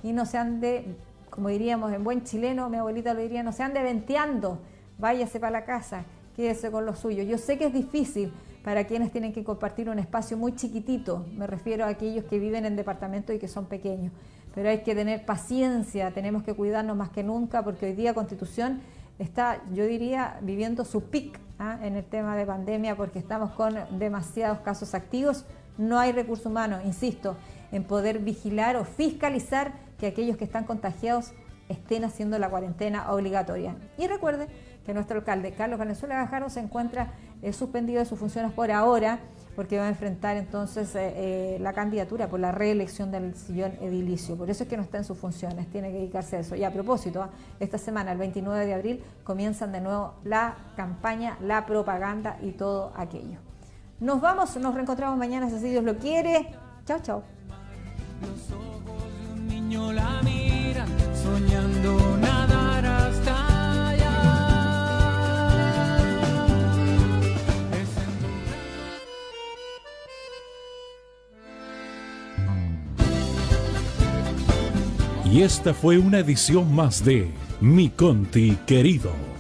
[0.03, 0.97] y no se ande
[1.35, 4.61] como diríamos en buen chileno, mi abuelita lo diría, no se ande venteando,
[4.99, 6.05] váyase para la casa,
[6.37, 7.25] quédese con lo suyo.
[7.25, 8.33] Yo sé que es difícil
[8.63, 12.65] para quienes tienen que compartir un espacio muy chiquitito, me refiero a aquellos que viven
[12.67, 14.13] en departamentos y que son pequeños,
[14.55, 18.81] pero hay que tener paciencia, tenemos que cuidarnos más que nunca porque hoy día Constitución
[19.19, 21.81] está, yo diría, viviendo su pic ¿ah?
[21.83, 25.47] en el tema de pandemia porque estamos con demasiados casos activos,
[25.79, 27.37] no hay recursos humanos, insisto,
[27.73, 31.33] en poder vigilar o fiscalizar que aquellos que están contagiados
[31.69, 33.75] estén haciendo la cuarentena obligatoria.
[33.99, 34.49] Y recuerde
[34.85, 37.13] que nuestro alcalde, Carlos Valenzuela Gajardo, se encuentra
[37.43, 39.21] eh, suspendido de sus funciones por ahora,
[39.57, 44.37] porque va a enfrentar entonces eh, eh, la candidatura por la reelección del sillón edilicio.
[44.37, 46.57] Por eso es que no está en sus funciones, tiene que dedicarse a eso.
[46.57, 47.31] Y a propósito, ¿ah?
[47.61, 52.93] esta semana, el 29 de abril, comienzan de nuevo la campaña, la propaganda y todo
[52.97, 53.44] aquello.
[54.05, 56.55] Nos vamos, nos reencontramos mañana si Dios lo quiere.
[56.85, 57.25] Chao, chao
[59.93, 64.13] la mira, soñando nadar hasta allá.
[75.25, 79.34] Y esta fue una edición más de Mi Conti Querido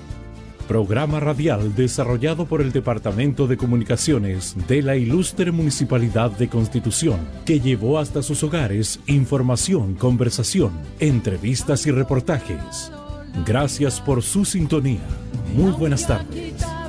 [0.65, 7.61] programa radial desarrollado por el Departamento de Comunicaciones de la Ilustre Municipalidad de Constitución, que
[7.61, 12.91] llevó hasta sus hogares información, conversación, entrevistas y reportajes.
[13.47, 15.01] Gracias por su sintonía.
[15.55, 16.84] Muy buenas tardes.